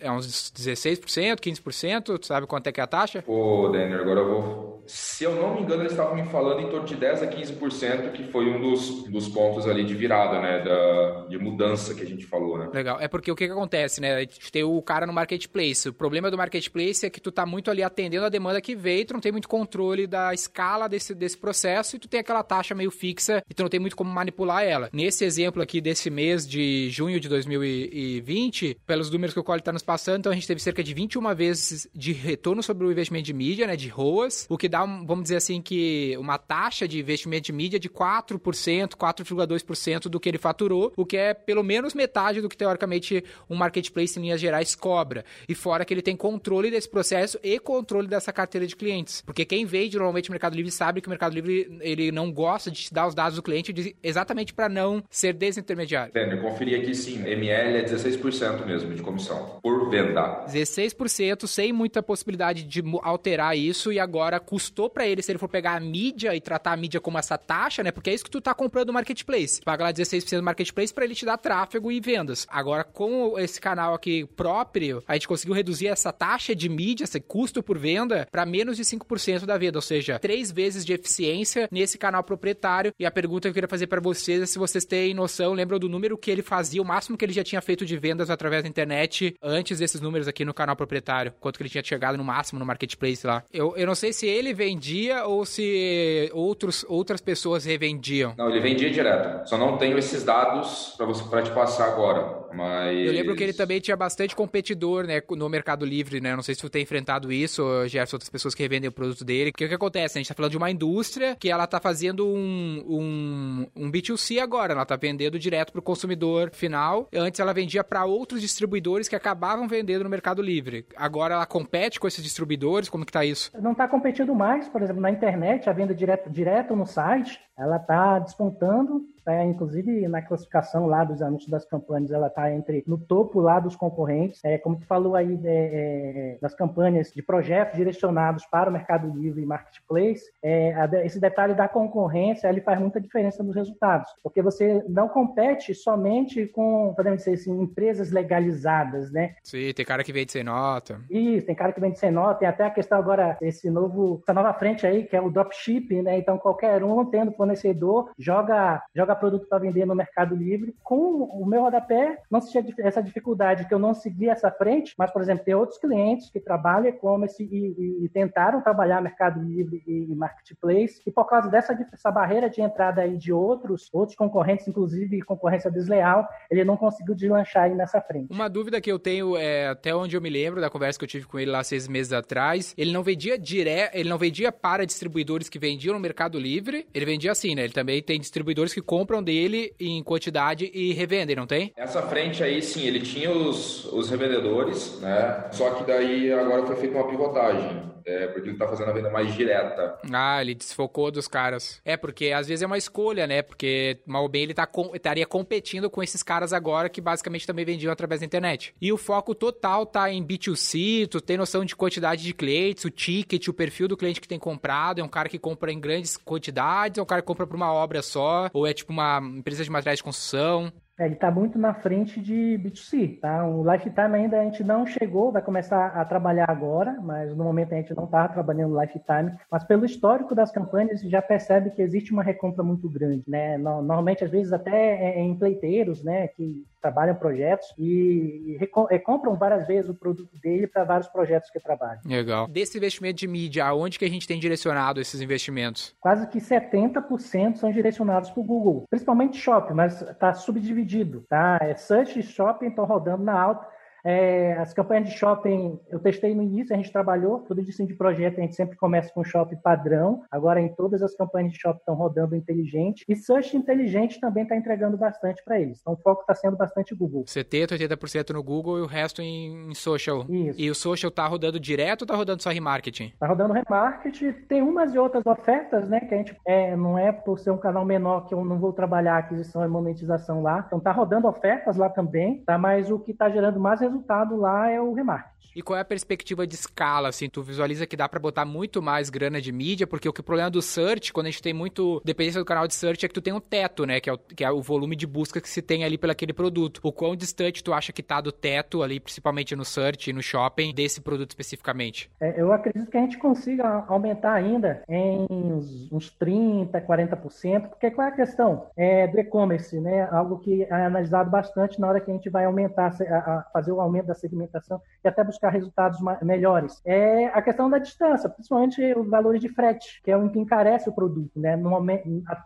É 0.00 0.10
uns 0.10 0.52
16%, 0.52 1.40
15%? 1.40 2.23
Sabe 2.24 2.46
quanto 2.46 2.66
é 2.68 2.72
que 2.72 2.80
é 2.80 2.84
a 2.84 2.86
taxa? 2.86 3.22
Pô, 3.22 3.68
Daniel, 3.68 4.00
agora 4.00 4.20
eu 4.20 4.42
vou. 4.42 4.73
Se 4.86 5.24
eu 5.24 5.34
não 5.34 5.54
me 5.54 5.62
engano, 5.62 5.82
eles 5.82 5.92
estavam 5.92 6.14
me 6.14 6.24
falando 6.24 6.60
em 6.60 6.68
torno 6.68 6.86
de 6.86 6.96
10 6.96 7.22
a 7.22 7.26
15%, 7.26 8.12
que 8.12 8.24
foi 8.24 8.46
um 8.46 8.60
dos, 8.60 9.04
dos 9.04 9.28
pontos 9.28 9.66
ali 9.66 9.84
de 9.84 9.94
virada, 9.94 10.40
né? 10.40 10.62
Da, 10.62 11.26
de 11.28 11.38
mudança 11.38 11.94
que 11.94 12.02
a 12.02 12.06
gente 12.06 12.26
falou, 12.26 12.58
né? 12.58 12.68
Legal. 12.72 12.98
É 13.00 13.08
porque 13.08 13.30
o 13.30 13.36
que, 13.36 13.46
que 13.46 13.52
acontece, 13.52 14.00
né? 14.00 14.14
A 14.14 14.20
gente 14.20 14.50
tem 14.50 14.62
o 14.62 14.80
cara 14.82 15.06
no 15.06 15.12
marketplace. 15.12 15.88
O 15.88 15.92
problema 15.92 16.30
do 16.30 16.36
marketplace 16.36 17.06
é 17.06 17.10
que 17.10 17.20
tu 17.20 17.32
tá 17.32 17.46
muito 17.46 17.70
ali 17.70 17.82
atendendo 17.82 18.26
a 18.26 18.28
demanda 18.28 18.60
que 18.60 18.74
veio, 18.74 19.06
tu 19.06 19.14
não 19.14 19.20
tem 19.20 19.32
muito 19.32 19.48
controle 19.48 20.06
da 20.06 20.32
escala 20.34 20.88
desse, 20.88 21.14
desse 21.14 21.36
processo 21.36 21.96
e 21.96 21.98
tu 21.98 22.08
tem 22.08 22.20
aquela 22.20 22.42
taxa 22.42 22.74
meio 22.74 22.90
fixa 22.90 23.42
e 23.48 23.54
tu 23.54 23.62
não 23.62 23.70
tem 23.70 23.80
muito 23.80 23.96
como 23.96 24.10
manipular 24.10 24.64
ela. 24.64 24.88
Nesse 24.92 25.24
exemplo 25.24 25.62
aqui 25.62 25.80
desse 25.80 26.10
mês 26.10 26.46
de 26.46 26.90
junho 26.90 27.18
de 27.20 27.28
2020, 27.28 28.78
pelos 28.86 29.10
números 29.10 29.34
que 29.34 29.40
o 29.40 29.44
Cole 29.44 29.62
tá 29.62 29.72
nos 29.72 29.82
passando, 29.82 30.20
então 30.20 30.32
a 30.32 30.34
gente 30.34 30.46
teve 30.46 30.60
cerca 30.60 30.82
de 30.82 30.94
21 30.94 31.34
vezes 31.34 31.88
de 31.94 32.12
retorno 32.12 32.62
sobre 32.62 32.86
o 32.86 32.92
investimento 32.92 33.24
de 33.24 33.32
mídia, 33.32 33.66
né, 33.66 33.76
de 33.76 33.88
ROAS, 33.88 34.46
o 34.48 34.58
que 34.58 34.68
dá, 34.74 34.84
vamos 34.84 35.22
dizer 35.22 35.36
assim, 35.36 35.62
que 35.62 36.16
uma 36.18 36.36
taxa 36.36 36.88
de 36.88 36.98
investimento 36.98 37.46
de 37.46 37.52
mídia 37.52 37.78
de 37.78 37.88
4%, 37.88 38.96
4,2% 38.96 40.08
do 40.08 40.18
que 40.18 40.28
ele 40.28 40.38
faturou, 40.38 40.92
o 40.96 41.06
que 41.06 41.16
é 41.16 41.32
pelo 41.32 41.62
menos 41.62 41.94
metade 41.94 42.40
do 42.40 42.48
que 42.48 42.56
teoricamente 42.56 43.24
um 43.48 43.54
marketplace 43.54 44.18
em 44.18 44.22
linhas 44.22 44.40
gerais 44.40 44.74
cobra. 44.74 45.24
E 45.48 45.54
fora 45.54 45.84
que 45.84 45.94
ele 45.94 46.02
tem 46.02 46.16
controle 46.16 46.72
desse 46.72 46.88
processo 46.88 47.38
e 47.42 47.58
controle 47.60 48.08
dessa 48.08 48.32
carteira 48.32 48.66
de 48.66 48.74
clientes. 48.74 49.20
Porque 49.20 49.44
quem 49.44 49.64
vende 49.64 49.96
normalmente 49.96 50.28
o 50.28 50.32
Mercado 50.32 50.56
Livre 50.56 50.72
sabe 50.72 51.00
que 51.00 51.06
o 51.06 51.10
Mercado 51.10 51.34
Livre 51.34 51.78
ele 51.80 52.10
não 52.10 52.32
gosta 52.32 52.68
de 52.68 52.82
te 52.82 52.92
dar 52.92 53.06
os 53.06 53.14
dados 53.14 53.36
do 53.36 53.42
cliente 53.42 53.96
exatamente 54.02 54.52
para 54.52 54.68
não 54.68 55.04
ser 55.08 55.34
desintermediário. 55.34 56.10
Entendo, 56.10 56.36
eu 56.36 56.42
conferi 56.42 56.74
aqui 56.74 56.94
sim, 56.94 57.24
ML 57.24 57.78
é 57.78 57.84
16% 57.84 58.66
mesmo 58.66 58.92
de 58.92 59.02
comissão 59.02 59.60
por 59.62 59.88
venda. 59.88 60.44
16% 60.48 61.46
sem 61.46 61.72
muita 61.72 62.02
possibilidade 62.02 62.64
de 62.64 62.82
alterar 63.02 63.56
isso 63.56 63.92
e 63.92 64.00
agora 64.00 64.40
custou 64.64 64.88
para 64.88 65.06
ele 65.06 65.20
se 65.20 65.30
ele 65.30 65.38
for 65.38 65.48
pegar 65.48 65.76
a 65.76 65.80
mídia 65.80 66.34
e 66.34 66.40
tratar 66.40 66.72
a 66.72 66.76
mídia 66.76 67.00
como 67.00 67.18
essa 67.18 67.36
taxa, 67.36 67.82
né? 67.82 67.90
Porque 67.90 68.08
é 68.08 68.14
isso 68.14 68.24
que 68.24 68.30
tu 68.30 68.40
tá 68.40 68.54
comprando 68.54 68.86
no 68.86 68.94
marketplace. 68.94 69.60
Paga 69.62 69.84
lá 69.84 69.92
16% 69.92 70.36
do 70.36 70.42
marketplace 70.42 70.92
para 70.92 71.04
ele 71.04 71.14
te 71.14 71.26
dar 71.26 71.36
tráfego 71.36 71.92
e 71.92 72.00
vendas. 72.00 72.46
Agora 72.50 72.82
com 72.82 73.38
esse 73.38 73.60
canal 73.60 73.92
aqui 73.92 74.24
próprio, 74.36 75.02
a 75.06 75.14
gente 75.14 75.28
conseguiu 75.28 75.54
reduzir 75.54 75.88
essa 75.88 76.12
taxa 76.12 76.54
de 76.54 76.68
mídia, 76.68 77.04
esse 77.04 77.20
custo 77.20 77.62
por 77.62 77.78
venda 77.78 78.26
para 78.30 78.46
menos 78.46 78.76
de 78.76 78.84
5% 78.84 79.44
da 79.44 79.58
venda, 79.58 79.78
ou 79.78 79.82
seja, 79.82 80.18
três 80.18 80.50
vezes 80.50 80.84
de 80.84 80.94
eficiência 80.94 81.68
nesse 81.70 81.98
canal 81.98 82.22
proprietário. 82.22 82.92
E 82.98 83.04
a 83.04 83.10
pergunta 83.10 83.42
que 83.42 83.48
eu 83.50 83.54
queria 83.54 83.68
fazer 83.68 83.86
para 83.86 84.00
vocês 84.00 84.42
é 84.42 84.46
se 84.46 84.58
vocês 84.58 84.84
têm 84.84 85.12
noção, 85.12 85.52
lembram 85.52 85.78
do 85.78 85.88
número 85.88 86.16
que 86.16 86.30
ele 86.30 86.42
fazia, 86.42 86.80
o 86.80 86.84
máximo 86.84 87.18
que 87.18 87.24
ele 87.24 87.32
já 87.32 87.44
tinha 87.44 87.60
feito 87.60 87.84
de 87.84 87.96
vendas 87.98 88.30
através 88.30 88.62
da 88.62 88.68
internet 88.68 89.34
antes 89.42 89.78
desses 89.78 90.00
números 90.00 90.26
aqui 90.26 90.44
no 90.44 90.54
canal 90.54 90.74
proprietário, 90.74 91.32
quanto 91.40 91.58
que 91.58 91.62
ele 91.62 91.70
tinha 91.70 91.84
chegado 91.84 92.16
no 92.16 92.24
máximo 92.24 92.58
no 92.58 92.64
marketplace 92.64 93.26
lá. 93.26 93.44
Eu, 93.52 93.76
eu 93.76 93.86
não 93.86 93.94
sei 93.94 94.12
se 94.12 94.26
ele 94.26 94.53
vendia 94.54 95.24
ou 95.24 95.44
se 95.44 96.30
outros, 96.32 96.84
outras 96.88 97.20
pessoas 97.20 97.64
revendiam. 97.64 98.34
Não, 98.36 98.48
ele 98.48 98.60
vendia 98.60 98.90
direto. 98.90 99.48
Só 99.48 99.58
não 99.58 99.76
tenho 99.76 99.98
esses 99.98 100.24
dados 100.24 100.96
para 101.28 101.42
te 101.42 101.50
passar 101.50 101.88
agora. 101.88 102.43
Mas... 102.54 102.96
Eu 102.98 103.12
lembro 103.12 103.34
que 103.34 103.42
ele 103.42 103.52
também 103.52 103.80
tinha 103.80 103.96
bastante 103.96 104.34
competidor, 104.34 105.06
né, 105.06 105.20
no 105.30 105.48
Mercado 105.48 105.84
Livre, 105.84 106.20
né? 106.20 106.34
Não 106.34 106.42
sei 106.42 106.54
se 106.54 106.60
tu 106.60 106.70
tem 106.70 106.82
enfrentado 106.82 107.32
isso, 107.32 107.62
Gerson, 107.88 108.16
outras 108.16 108.30
pessoas 108.30 108.54
que 108.54 108.62
revendem 108.62 108.88
o 108.88 108.92
produto 108.92 109.24
dele. 109.24 109.50
Porque 109.52 109.64
o 109.64 109.68
que 109.68 109.74
acontece? 109.74 110.18
A 110.18 110.20
gente 110.20 110.28
tá 110.28 110.34
falando 110.34 110.52
de 110.52 110.56
uma 110.56 110.70
indústria 110.70 111.36
que 111.38 111.50
ela 111.50 111.66
tá 111.66 111.80
fazendo 111.80 112.26
um, 112.26 112.84
um, 112.86 113.66
um 113.76 113.90
B2C 113.90 114.40
agora. 114.40 114.72
Ela 114.72 114.86
tá 114.86 114.96
vendendo 114.96 115.38
direto 115.38 115.72
pro 115.72 115.82
consumidor 115.82 116.50
final. 116.52 117.08
Antes 117.14 117.40
ela 117.40 117.52
vendia 117.52 117.82
para 117.82 118.04
outros 118.04 118.40
distribuidores 118.40 119.08
que 119.08 119.16
acabavam 119.16 119.66
vendendo 119.66 120.04
no 120.04 120.10
Mercado 120.10 120.42
Livre. 120.42 120.86
Agora 120.96 121.34
ela 121.34 121.46
compete 121.46 121.98
com 121.98 122.06
esses 122.06 122.22
distribuidores? 122.22 122.88
Como 122.88 123.04
que 123.04 123.12
tá 123.12 123.24
isso? 123.24 123.50
Não 123.60 123.72
está 123.72 123.88
competindo 123.88 124.34
mais, 124.34 124.68
por 124.68 124.82
exemplo, 124.82 125.02
na 125.02 125.10
internet, 125.10 125.68
a 125.68 125.72
venda 125.72 125.94
direto, 125.94 126.30
direto 126.30 126.76
no 126.76 126.86
site, 126.86 127.40
ela 127.56 127.76
está 127.76 128.18
despontando 128.18 129.13
é, 129.26 129.44
inclusive 129.44 130.06
na 130.08 130.22
classificação 130.22 130.86
lá 130.86 131.04
dos 131.04 131.22
anúncios 131.22 131.50
das 131.50 131.64
campanhas, 131.64 132.10
ela 132.10 132.28
está 132.28 132.52
entre 132.52 132.84
no 132.86 132.98
topo 132.98 133.40
lá 133.40 133.60
dos 133.60 133.76
concorrentes. 133.76 134.40
É, 134.44 134.58
como 134.58 134.76
tu 134.76 134.86
falou 134.86 135.14
aí 135.14 135.38
é, 135.44 136.34
é, 136.34 136.38
das 136.40 136.54
campanhas 136.54 137.10
de 137.12 137.22
projetos 137.22 137.76
direcionados 137.76 138.44
para 138.46 138.70
o 138.70 138.72
Mercado 138.72 139.08
Livre 139.08 139.42
e 139.42 139.46
Marketplace, 139.46 140.24
é, 140.42 140.74
a, 140.74 140.88
esse 141.04 141.20
detalhe 141.20 141.54
da 141.54 141.68
concorrência 141.68 142.48
ele 142.48 142.60
faz 142.60 142.78
muita 142.78 143.00
diferença 143.00 143.42
nos 143.42 143.54
resultados, 143.54 144.10
porque 144.22 144.42
você 144.42 144.84
não 144.88 145.08
compete 145.08 145.74
somente 145.74 146.46
com, 146.46 146.92
podemos 146.94 147.18
dizer 147.18 147.34
assim, 147.34 147.60
empresas 147.60 148.10
legalizadas, 148.10 149.10
né? 149.10 149.34
Sim, 149.42 149.72
tem 149.72 149.84
cara 149.84 150.04
que 150.04 150.12
vende 150.12 150.32
sem 150.32 150.44
nota. 150.44 151.00
Isso, 151.10 151.46
tem 151.46 151.54
cara 151.54 151.72
que 151.72 151.80
vende 151.80 151.98
sem 151.98 152.10
nota, 152.10 152.40
tem 152.40 152.48
até 152.48 152.64
a 152.64 152.70
questão 152.70 152.98
agora, 152.98 153.36
esse 153.40 153.70
novo, 153.70 154.20
essa 154.22 154.34
nova 154.34 154.52
frente 154.54 154.86
aí, 154.86 155.04
que 155.04 155.16
é 155.16 155.20
o 155.20 155.30
dropshipping, 155.30 156.02
né? 156.02 156.18
Então 156.18 156.38
qualquer 156.38 156.82
um 156.82 157.04
tendo 157.04 157.32
fornecedor 157.32 158.10
joga, 158.18 158.82
joga 158.94 159.13
produto 159.14 159.46
para 159.48 159.58
vender 159.58 159.86
no 159.86 159.94
Mercado 159.94 160.34
Livre. 160.34 160.74
Com 160.82 160.96
o 160.96 161.46
meu 161.46 161.62
rodapé, 161.62 162.18
não 162.30 162.40
se 162.40 162.50
tinha 162.50 162.64
essa 162.78 163.02
dificuldade, 163.02 163.66
que 163.66 163.74
eu 163.74 163.78
não 163.78 163.94
segui 163.94 164.28
essa 164.28 164.50
frente, 164.50 164.94
mas, 164.98 165.10
por 165.10 165.22
exemplo, 165.22 165.44
tem 165.44 165.54
outros 165.54 165.78
clientes 165.78 166.30
que 166.30 166.40
trabalham 166.40 166.88
e-commerce 166.88 167.42
e, 167.42 168.04
e, 168.04 168.08
tentaram 168.08 168.62
trabalhar 168.62 169.00
Mercado 169.00 169.40
Livre 169.42 169.82
e 169.86 170.14
Marketplace, 170.14 171.00
e 171.06 171.10
por 171.10 171.26
causa 171.26 171.48
dessa 171.48 171.74
essa 171.92 172.10
barreira 172.10 172.48
de 172.48 172.60
entrada 172.60 173.02
aí 173.02 173.16
de 173.16 173.32
outros, 173.32 173.88
outros 173.92 174.16
concorrentes, 174.16 174.68
inclusive 174.68 175.22
concorrência 175.22 175.70
desleal, 175.70 176.28
ele 176.50 176.64
não 176.64 176.76
conseguiu 176.76 177.14
deslanchar 177.14 177.64
aí 177.64 177.74
nessa 177.74 178.00
frente. 178.00 178.32
Uma 178.32 178.48
dúvida 178.48 178.80
que 178.80 178.90
eu 178.90 178.98
tenho, 178.98 179.36
é, 179.36 179.68
até 179.68 179.94
onde 179.94 180.16
eu 180.16 180.20
me 180.20 180.30
lembro 180.30 180.60
da 180.60 180.70
conversa 180.70 180.98
que 180.98 181.04
eu 181.04 181.08
tive 181.08 181.26
com 181.26 181.38
ele 181.38 181.50
lá 181.50 181.62
seis 181.62 181.88
meses 181.88 182.12
atrás, 182.12 182.74
ele 182.76 182.92
não 182.92 183.02
vendia 183.02 183.38
direto, 183.38 183.94
ele 183.94 184.08
não 184.08 184.18
vendia 184.18 184.52
para 184.52 184.84
distribuidores 184.84 185.48
que 185.48 185.58
vendiam 185.58 185.94
no 185.94 186.00
Mercado 186.00 186.38
Livre, 186.38 186.86
ele 186.94 187.04
vendia 187.04 187.32
assim, 187.32 187.54
né? 187.54 187.64
Ele 187.64 187.72
também 187.72 188.02
tem 188.02 188.18
distribuidores 188.18 188.72
que 188.72 188.80
compram 188.80 189.03
compram 189.04 189.22
dele 189.22 189.74
em 189.78 190.02
quantidade 190.02 190.70
e 190.72 190.94
revendem, 190.94 191.36
não 191.36 191.46
tem? 191.46 191.72
Essa 191.76 192.00
frente 192.00 192.42
aí, 192.42 192.62
sim, 192.62 192.86
ele 192.86 193.00
tinha 193.00 193.30
os, 193.30 193.84
os 193.92 194.08
revendedores, 194.08 194.98
né? 195.00 195.44
Só 195.52 195.70
que 195.72 195.84
daí 195.84 196.32
agora 196.32 196.64
foi 196.66 196.76
feita 196.76 196.96
uma 196.96 197.06
pivotagem. 197.06 197.93
É, 198.04 198.26
porque 198.28 198.50
ele 198.50 198.58
tá 198.58 198.68
fazendo 198.68 198.90
a 198.90 198.92
venda 198.92 199.10
mais 199.10 199.34
direta. 199.34 199.98
Ah, 200.12 200.40
ele 200.40 200.54
desfocou 200.54 201.10
dos 201.10 201.26
caras. 201.26 201.80
É, 201.84 201.96
porque 201.96 202.32
às 202.32 202.46
vezes 202.46 202.62
é 202.62 202.66
uma 202.66 202.78
escolha, 202.78 203.26
né? 203.26 203.42
Porque 203.42 203.98
mal 204.06 204.28
bem 204.28 204.42
ele 204.42 204.54
tá 204.54 204.66
com, 204.66 204.94
estaria 204.94 205.26
competindo 205.26 205.88
com 205.88 206.02
esses 206.02 206.22
caras 206.22 206.52
agora 206.52 206.88
que 206.88 207.00
basicamente 207.00 207.46
também 207.46 207.64
vendiam 207.64 207.92
através 207.92 208.20
da 208.20 208.26
internet. 208.26 208.74
E 208.80 208.92
o 208.92 208.98
foco 208.98 209.34
total 209.34 209.86
tá 209.86 210.10
em 210.10 210.24
B2C, 210.24 211.08
tu 211.08 211.20
tem 211.20 211.36
noção 211.36 211.64
de 211.64 211.74
quantidade 211.74 212.22
de 212.22 212.34
clientes, 212.34 212.84
o 212.84 212.90
ticket, 212.90 213.48
o 213.48 213.54
perfil 213.54 213.88
do 213.88 213.96
cliente 213.96 214.20
que 214.20 214.28
tem 214.28 214.38
comprado, 214.38 215.00
é 215.00 215.04
um 215.04 215.08
cara 215.08 215.28
que 215.28 215.38
compra 215.38 215.72
em 215.72 215.80
grandes 215.80 216.16
quantidades, 216.16 216.98
é 216.98 217.02
um 217.02 217.06
cara 217.06 217.22
que 217.22 217.26
compra 217.26 217.46
por 217.46 217.56
uma 217.56 217.72
obra 217.72 218.02
só, 218.02 218.50
ou 218.52 218.66
é 218.66 218.74
tipo 218.74 218.92
uma 218.92 219.20
empresa 219.20 219.64
de 219.64 219.70
materiais 219.70 219.98
de 219.98 220.04
construção. 220.04 220.72
É, 220.98 221.06
ele 221.06 221.14
está 221.14 221.30
muito 221.30 221.58
na 221.58 221.74
frente 221.74 222.20
de 222.20 222.58
B2C, 222.62 223.18
tá? 223.20 223.46
O 223.46 223.68
Lifetime 223.70 224.14
ainda 224.14 224.40
a 224.40 224.44
gente 224.44 224.62
não 224.62 224.86
chegou, 224.86 225.32
vai 225.32 225.42
começar 225.42 225.88
a 225.88 226.04
trabalhar 226.04 226.48
agora, 226.48 226.98
mas 227.02 227.34
no 227.34 227.44
momento 227.44 227.72
a 227.72 227.76
gente 227.76 227.94
não 227.94 228.04
está 228.04 228.28
trabalhando 228.28 228.78
Lifetime, 228.80 229.36
mas 229.50 229.64
pelo 229.64 229.84
histórico 229.84 230.34
das 230.34 230.52
campanhas 230.52 231.00
já 231.02 231.20
percebe 231.20 231.70
que 231.70 231.82
existe 231.82 232.12
uma 232.12 232.22
recompra 232.22 232.62
muito 232.62 232.88
grande, 232.88 233.24
né? 233.26 233.58
Normalmente, 233.58 234.24
às 234.24 234.30
vezes, 234.30 234.52
até 234.52 235.18
em 235.18 235.34
pleiteiros, 235.36 236.04
né, 236.04 236.28
que 236.28 236.64
trabalham 236.80 237.14
projetos 237.14 237.66
e 237.78 238.58
compram 239.02 239.34
várias 239.36 239.66
vezes 239.66 239.88
o 239.88 239.94
produto 239.94 240.38
dele 240.38 240.66
para 240.66 240.84
vários 240.84 241.08
projetos 241.08 241.48
que 241.48 241.58
trabalham. 241.58 242.00
Legal. 242.04 242.46
Desse 242.46 242.76
investimento 242.76 243.16
de 243.16 243.26
mídia, 243.26 243.64
aonde 243.64 243.98
que 243.98 244.04
a 244.04 244.08
gente 244.08 244.28
tem 244.28 244.38
direcionado 244.38 245.00
esses 245.00 245.22
investimentos? 245.22 245.96
Quase 245.98 246.28
que 246.28 246.38
70% 246.38 247.56
são 247.56 247.72
direcionados 247.72 248.30
para 248.30 248.40
o 248.40 248.44
Google, 248.44 248.84
principalmente 248.90 249.38
shopping, 249.38 249.72
mas 249.72 250.02
está 250.02 250.34
subdividido, 250.34 250.83
tá? 251.28 251.58
É 251.60 251.74
search 251.74 252.18
e 252.18 252.22
shopping 252.22 252.68
estão 252.68 252.84
rodando 252.84 253.24
na 253.24 253.38
alta 253.38 253.66
é, 254.04 254.52
as 254.58 254.74
campanhas 254.74 255.08
de 255.08 255.16
shopping, 255.16 255.80
eu 255.88 255.98
testei 255.98 256.34
no 256.34 256.42
início, 256.42 256.74
a 256.74 256.76
gente 256.76 256.92
trabalhou, 256.92 257.40
todo 257.40 257.60
início 257.60 257.86
de 257.86 257.94
projeto 257.94 258.38
a 258.38 258.42
gente 258.42 258.54
sempre 258.54 258.76
começa 258.76 259.10
com 259.12 259.24
shopping 259.24 259.56
padrão, 259.56 260.22
agora 260.30 260.60
em 260.60 260.68
todas 260.68 261.02
as 261.02 261.14
campanhas 261.16 261.52
de 261.52 261.58
shopping 261.58 261.78
estão 261.78 261.94
rodando 261.94 262.36
inteligente, 262.36 263.04
e 263.08 263.16
search 263.16 263.56
inteligente 263.56 264.20
também 264.20 264.42
está 264.42 264.54
entregando 264.54 264.98
bastante 264.98 265.42
para 265.42 265.58
eles, 265.58 265.80
então 265.80 265.94
o 265.94 265.96
foco 265.96 266.20
está 266.20 266.34
sendo 266.34 266.56
bastante 266.56 266.94
Google. 266.94 267.24
70%, 267.24 267.78
80% 267.78 268.30
no 268.34 268.42
Google 268.42 268.78
e 268.78 268.82
o 268.82 268.86
resto 268.86 269.22
em, 269.22 269.70
em 269.70 269.74
social. 269.74 270.26
Isso. 270.28 270.60
E 270.60 270.70
o 270.70 270.74
social 270.74 271.08
está 271.08 271.26
rodando 271.26 271.58
direto 271.58 272.02
ou 272.02 272.04
está 272.04 272.14
rodando 272.14 272.42
só 272.42 272.50
remarketing? 272.50 273.06
Está 273.14 273.26
rodando 273.26 273.54
remarketing, 273.54 274.32
tem 274.48 274.60
umas 274.60 274.94
e 274.94 274.98
outras 274.98 275.24
ofertas, 275.24 275.88
né, 275.88 276.00
que 276.00 276.14
a 276.14 276.18
gente, 276.18 276.36
é, 276.46 276.76
não 276.76 276.98
é 276.98 277.10
por 277.10 277.38
ser 277.38 277.50
um 277.50 277.58
canal 277.58 277.84
menor 277.84 278.26
que 278.26 278.34
eu 278.34 278.44
não 278.44 278.58
vou 278.58 278.72
trabalhar 278.72 279.16
aquisição 279.16 279.64
e 279.64 279.68
monetização 279.68 280.42
lá, 280.42 280.62
então 280.66 280.78
está 280.78 280.92
rodando 280.92 281.26
ofertas 281.26 281.76
lá 281.76 281.88
também, 281.88 282.42
tá, 282.44 282.58
mas 282.58 282.90
o 282.90 282.98
que 282.98 283.12
está 283.12 283.30
gerando 283.30 283.58
mais 283.58 283.80
resultados 283.80 283.93
resultado 283.94 284.36
lá 284.36 284.68
é 284.68 284.80
o 284.80 284.92
remarketing. 284.92 285.34
E 285.54 285.62
qual 285.62 285.76
é 285.76 285.80
a 285.80 285.84
perspectiva 285.84 286.46
de 286.46 286.54
escala, 286.54 287.08
assim? 287.08 287.28
Tu 287.28 287.42
visualiza 287.42 287.86
que 287.86 287.96
dá 287.96 288.08
para 288.08 288.18
botar 288.18 288.44
muito 288.44 288.82
mais 288.82 289.08
grana 289.08 289.40
de 289.40 289.52
mídia, 289.52 289.86
porque 289.86 290.08
o, 290.08 290.12
que 290.12 290.20
o 290.20 290.24
problema 290.24 290.50
do 290.50 290.60
search, 290.60 291.12
quando 291.12 291.26
a 291.26 291.30
gente 291.30 291.42
tem 291.42 291.54
muito 291.54 292.02
dependência 292.04 292.40
do 292.40 292.44
canal 292.44 292.66
de 292.66 292.74
search, 292.74 293.04
é 293.04 293.08
que 293.08 293.14
tu 293.14 293.22
tem 293.22 293.32
um 293.32 293.40
teto, 293.40 293.86
né? 293.86 294.00
Que 294.00 294.10
é 294.10 294.12
o, 294.12 294.18
que 294.18 294.44
é 294.44 294.50
o 294.50 294.60
volume 294.60 294.96
de 294.96 295.06
busca 295.06 295.40
que 295.40 295.48
se 295.48 295.62
tem 295.62 295.84
ali 295.84 295.96
pelaquele 295.96 296.32
produto. 296.32 296.80
O 296.82 296.90
quão 296.90 297.14
distante 297.14 297.62
tu 297.62 297.72
acha 297.72 297.92
que 297.92 298.02
tá 298.02 298.20
do 298.20 298.32
teto 298.32 298.82
ali, 298.82 298.98
principalmente 298.98 299.54
no 299.54 299.64
search 299.64 300.10
e 300.10 300.12
no 300.12 300.22
shopping, 300.22 300.74
desse 300.74 301.00
produto 301.00 301.30
especificamente? 301.30 302.10
É, 302.20 302.40
eu 302.40 302.52
acredito 302.52 302.90
que 302.90 302.96
a 302.96 303.00
gente 303.00 303.18
consiga 303.18 303.84
aumentar 303.86 304.34
ainda 304.34 304.82
em 304.88 305.26
uns, 305.30 305.92
uns 305.92 306.10
30%, 306.10 306.84
40%, 306.84 307.68
porque 307.68 307.90
qual 307.92 308.08
é 308.08 308.10
a 308.10 308.14
questão? 308.14 308.66
É 308.76 309.06
do 309.06 309.20
e-commerce, 309.20 309.78
né? 309.78 310.08
Algo 310.10 310.40
que 310.40 310.64
é 310.64 310.72
analisado 310.72 311.30
bastante 311.30 311.80
na 311.80 311.88
hora 311.88 312.00
que 312.00 312.10
a 312.10 312.14
gente 312.14 312.28
vai 312.28 312.44
aumentar, 312.44 312.92
a, 313.08 313.16
a 313.16 313.42
fazer 313.52 313.70
o 313.70 313.80
aumento 313.84 314.06
da 314.06 314.14
segmentação 314.14 314.80
e 315.04 315.08
até 315.08 315.22
buscar 315.22 315.50
resultados 315.50 315.98
melhores. 316.22 316.80
É 316.84 317.26
a 317.26 317.42
questão 317.42 317.70
da 317.70 317.78
distância, 317.78 318.28
principalmente 318.28 318.80
os 318.96 319.08
valores 319.08 319.40
de 319.40 319.48
frete, 319.48 320.00
que 320.02 320.10
é 320.10 320.16
o 320.16 320.28
que 320.28 320.38
encarece 320.38 320.88
o 320.88 320.92
produto, 320.92 321.30
né? 321.36 321.56
No 321.56 321.70
momento, 321.70 322.04